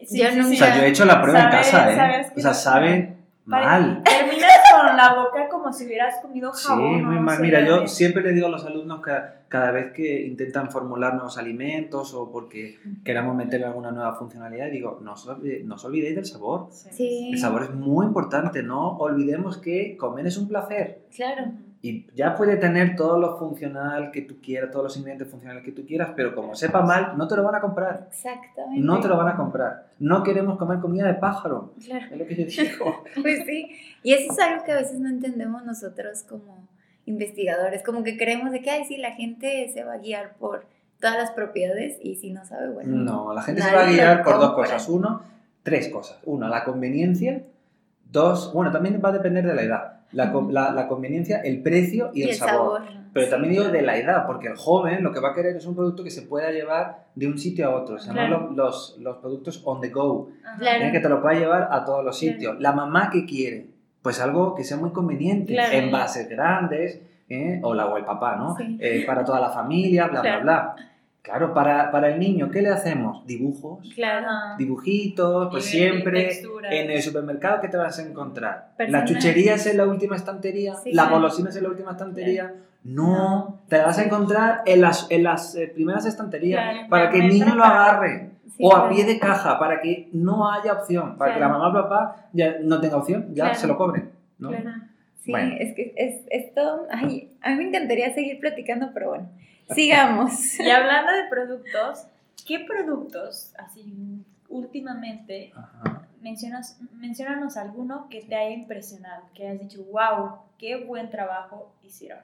[0.10, 2.32] Yo nunca- O sea, yo he hecho la prueba en Sabe- casa, ¿eh?
[2.36, 4.02] O sea, sabe mal.
[4.04, 7.04] Terminas con la boca como si hubieras comido Sí, jabón.
[7.06, 7.40] muy no mal.
[7.42, 9.12] Mira, yo siempre le digo a los alumnos que
[9.50, 15.00] cada vez que intentan formular nuevos alimentos o porque queramos meterle alguna nueva funcionalidad, digo,
[15.02, 15.28] no os,
[15.66, 16.68] no os olvidéis del sabor.
[16.72, 21.02] Sí, El sabor es muy importante, no olvidemos que comer es un placer.
[21.16, 21.52] claro.
[21.84, 25.72] Y ya puede tener todo lo funcional que tú quieras, todos los ingredientes funcionales que
[25.72, 28.08] tú quieras, pero como sepa mal, no te lo van a comprar.
[28.08, 28.80] Exactamente.
[28.86, 29.88] No te lo van a comprar.
[29.98, 31.74] No queremos comer comida de pájaro.
[31.84, 32.06] Claro.
[32.12, 33.04] Es lo que yo digo.
[33.22, 33.72] Pues sí,
[34.04, 36.68] y eso es algo que a veces no entendemos nosotros como
[37.06, 40.66] investigadores, como que creemos de que, ay, sí, la gente se va a guiar por
[41.00, 42.96] todas las propiedades y si no sabe, bueno.
[42.96, 44.88] No, la gente se va a guiar por dos cosas.
[44.88, 45.24] Uno,
[45.64, 46.20] tres cosas.
[46.26, 47.42] Uno, la conveniencia.
[48.06, 50.01] Dos, bueno, también va a depender de la edad.
[50.14, 52.82] La, la- la conveniencia, el precio y, Y el, sabor.
[52.82, 53.02] sabor.
[53.14, 53.78] Pero Sí, también digo claro.
[53.78, 56.10] de la edad, porque el joven lo que va a querer es un producto que
[56.12, 57.98] se pueda llevar de un sitio a otro.
[58.00, 58.48] Se llaman Claro.
[58.52, 60.30] los, los, los productos on the go.
[60.46, 60.58] Ajá.
[60.60, 60.86] Claro.
[60.86, 60.92] ¿eh?
[60.92, 62.34] que te lo pueda llevar a todos los Claro.
[62.34, 62.60] sitios.
[62.60, 63.68] La mamá que quiere,
[64.02, 65.74] pues algo que sea muy conveniente, Claro.
[65.74, 67.60] envases grandes, ¿eh?
[67.64, 68.56] o, la, o el papá, ¿no?
[68.58, 68.78] Sí.
[68.82, 70.44] Eh, para toda la familia, bla, Claro.
[70.44, 70.88] bla, bla.
[71.22, 73.26] Claro, para, para el niño, ¿qué le hacemos?
[73.28, 74.28] Dibujos, Claro.
[74.58, 76.30] Dibujitos, pues Y- siempre
[76.72, 78.70] en el supermercado, ¿qué te vas a encontrar?
[78.72, 79.06] ¿La Personal.
[79.08, 80.76] chuchería es en la última estantería?
[80.78, 81.18] Sí, ¿La claro.
[81.18, 82.54] golosina es en la última estantería?
[82.84, 83.60] No, No.
[83.68, 87.20] te la vas a encontrar en las, en las eh, primeras estanterías Claro, para que
[87.20, 88.96] el niño lo agarre Sí, o a claro.
[88.96, 91.60] pie de caja para que no haya opción, para que la Claro.
[91.62, 93.60] mamá o el papá ya no tenga opción, ya Claro.
[93.60, 94.10] se lo cobren.
[94.40, 94.50] ¿no?
[94.50, 94.72] Claro.
[95.24, 95.54] Sí, Bueno.
[95.60, 99.30] es que es, esto, ay, a mí me encantaría seguir platicando, pero bueno,
[99.76, 100.60] sigamos.
[100.60, 102.06] Y hablando de productos,
[102.46, 106.08] ¿qué productos, así últimamente, Ajá.
[106.22, 112.20] mencionas, menciónanos alguno que te haya impresionado, que hayas dicho, wow, qué buen trabajo hicieron?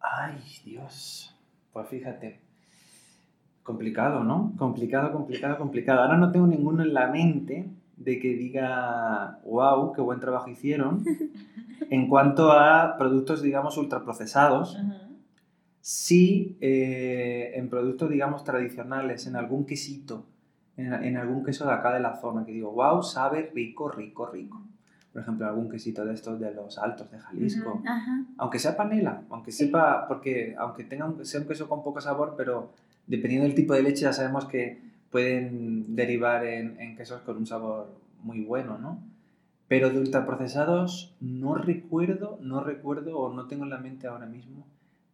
[0.00, 1.34] Ay, Dios.
[1.72, 2.40] Pues fíjate.
[3.62, 4.52] Complicado, ¿no?
[4.58, 6.02] Complicado, complicado, complicado.
[6.02, 7.66] Ahora no tengo ninguno en la mente
[7.96, 11.04] de que diga, wow, qué buen trabajo hicieron.
[11.90, 14.78] En cuanto a productos, digamos, ultraprocesados,
[15.84, 20.24] sí eh, en productos, digamos, tradicionales, en algún quesito,
[20.78, 24.24] en, en, algún queso de acá de la zona, que digo, wow, sabe rico, rico,
[24.24, 24.62] rico.
[25.12, 27.82] Por ejemplo, algún quesito de estos de los altos de Jalisco.
[28.38, 32.32] Aunque sea panela, aunque sepa, porque aunque tenga un, sea un queso con poco sabor,
[32.34, 32.70] pero
[33.06, 34.80] dependiendo del tipo de leche ya sabemos que
[35.10, 39.02] pueden derivar en, en quesos con un sabor muy bueno, ¿no?
[39.68, 44.64] Pero de ultraprocesados no recuerdo, no recuerdo o no tengo en la mente ahora mismo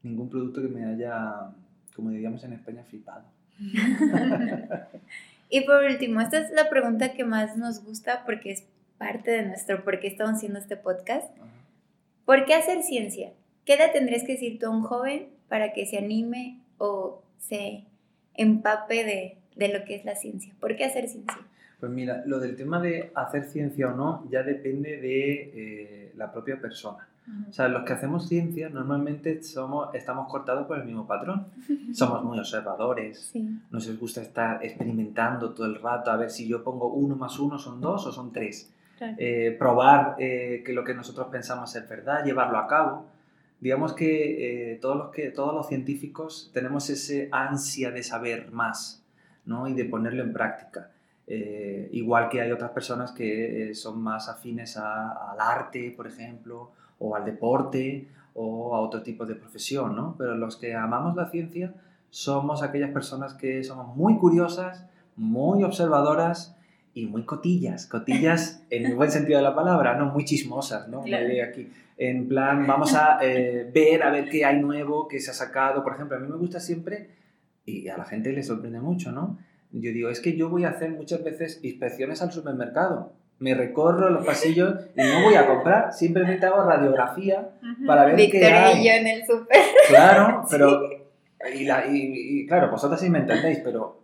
[0.02, 1.50] ningún producto que me haya,
[1.94, 3.24] como diríamos en España, flipado.
[5.50, 8.64] y por último, esta es la pregunta que más nos gusta porque es
[8.98, 11.30] parte de nuestro por qué estamos haciendo este podcast.
[12.24, 13.32] ¿Por qué hacer ciencia?
[13.64, 17.84] ¿Qué edad tendrías que decir tú a un joven para que se anime o se
[18.34, 20.54] empape de, de lo que es la ciencia?
[20.60, 21.38] ¿Por qué hacer ciencia?
[21.80, 26.30] Pues mira, lo del tema de hacer ciencia o no ya depende de eh, la
[26.30, 27.08] propia persona.
[27.48, 31.46] O sea, los que hacemos ciencia normalmente somos, estamos cortados por el mismo patrón.
[31.92, 33.32] Somos muy observadores,
[33.70, 37.58] nos gusta estar experimentando todo el rato, a ver si yo pongo uno más uno
[37.58, 38.72] son dos o son tres.
[39.18, 43.06] Eh, probar eh, que lo que nosotros pensamos es verdad, llevarlo a cabo.
[43.58, 49.04] Digamos que, todos los que todos los científicos tenemos ese ansia de saber más
[49.44, 49.66] ¿no?
[49.66, 50.90] y de ponerlo en práctica.
[51.32, 56.72] Eh, igual que hay otras personas que eh, son más afines al arte, por ejemplo,
[57.00, 60.14] o al deporte, o a otro tipo de profesión, ¿no?
[60.16, 61.74] Pero los que amamos la ciencia
[62.10, 64.86] somos aquellas personas que somos muy curiosas,
[65.16, 66.56] muy observadoras
[66.94, 71.02] y muy cotillas, cotillas en el buen sentido de la palabra, no muy chismosas, ¿no?
[71.02, 71.68] Aquí.
[71.96, 75.82] En plan, vamos a eh, ver, a ver qué hay nuevo, qué se ha sacado.
[75.84, 77.10] Por ejemplo, a mí me gusta siempre,
[77.66, 79.38] y a la gente le sorprende mucho, ¿no?
[79.72, 83.12] Yo digo, es que yo voy a hacer muchas veces inspecciones al supermercado.
[83.40, 87.48] Me recorro los pasillos y no voy a comprar, simplemente hago radiografía
[87.86, 88.80] para ver qué hay.
[88.80, 89.58] y yo en el super.
[89.88, 90.80] Claro, pero...
[91.54, 94.00] Y, y, claro, vosotras sí me entendéis, pero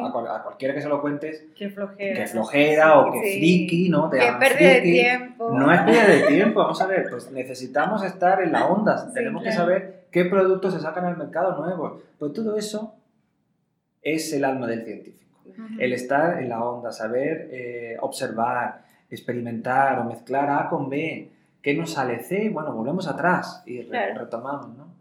[0.00, 1.44] a, cualquiera que se lo cuentes...
[1.54, 2.20] Qué flojera.
[2.20, 4.08] Qué flojera o qué friki, ¿no?
[4.10, 5.50] qué pérdida de tiempo.
[5.52, 9.42] No es pérdida de tiempo, vamos a ver, pues necesitamos estar en la onda, tenemos
[9.42, 12.00] que saber qué productos se sacan al mercado nuevos.
[12.18, 12.94] Pues todo eso
[14.02, 15.27] es el alma del científico.
[15.78, 21.30] El estar en la onda, saber eh, observar, experimentar o mezclar A con B.
[21.62, 22.50] ¿Qué nos sale C?
[22.50, 24.98] Bueno, volvemos atrás y retomamos, ¿no?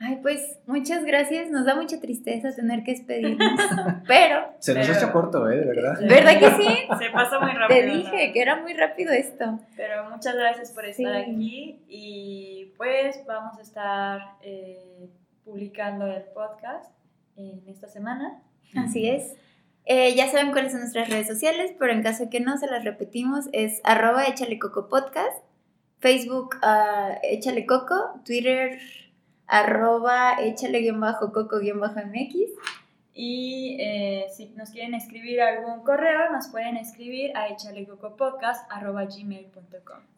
[0.00, 1.50] Ay, pues muchas gracias.
[1.50, 3.60] Nos da mucha tristeza tener que despedirnos,
[4.06, 4.52] pero...
[4.58, 5.56] Se nos ha hecho corto, ¿eh?
[5.60, 5.98] De verdad.
[6.00, 6.68] ¿Verdad que sí?
[6.98, 7.80] Se pasó muy rápido.
[7.80, 9.58] Te dije que era muy rápido esto.
[9.76, 15.08] Pero muchas gracias por estar aquí y pues vamos a estar eh,
[15.44, 16.92] publicando el podcast
[17.36, 18.42] en esta semana.
[18.76, 19.36] Así es.
[19.86, 22.66] Eh, ya saben cuáles son nuestras redes sociales, pero en caso de que no se
[22.66, 25.44] las repetimos, es arroba échale coco podcast,
[25.98, 28.78] Facebook uh, échale coco, Twitter
[29.46, 32.34] arroba échale guion bajo coco guion bajo mx.
[33.16, 38.12] Y eh, si nos quieren escribir algún correo, nos pueden escribir a gmail.com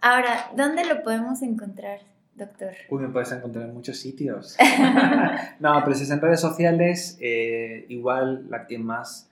[0.00, 2.00] Ahora, ¿dónde lo podemos encontrar?
[2.36, 2.72] doctor?
[2.90, 4.56] Uy, me puedes encontrar en muchos sitios.
[5.60, 9.25] no, pero si es en redes sociales, eh, igual la que más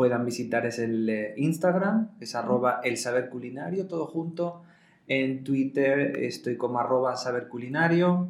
[0.00, 4.62] puedan visitar es el eh, Instagram, es arroba el saber culinario, todo junto.
[5.06, 8.26] En Twitter estoy como arroba saber culinario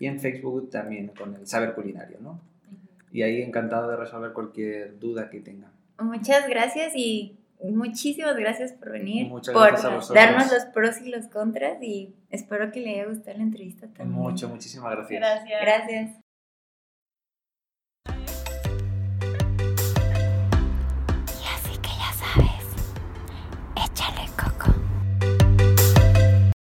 [0.00, 2.40] y en Facebook también con el saber culinario, ¿no?
[3.12, 5.70] Y ahí encantado de resolver cualquier duda que tengan.
[6.00, 11.08] Muchas gracias y muchísimas gracias por venir, Muchas por gracias a darnos los pros y
[11.08, 14.10] los contras y espero que le haya gustado la entrevista también.
[14.10, 15.20] Mucho, muchísimas gracias.
[15.20, 15.60] Gracias.
[15.62, 16.21] Gracias.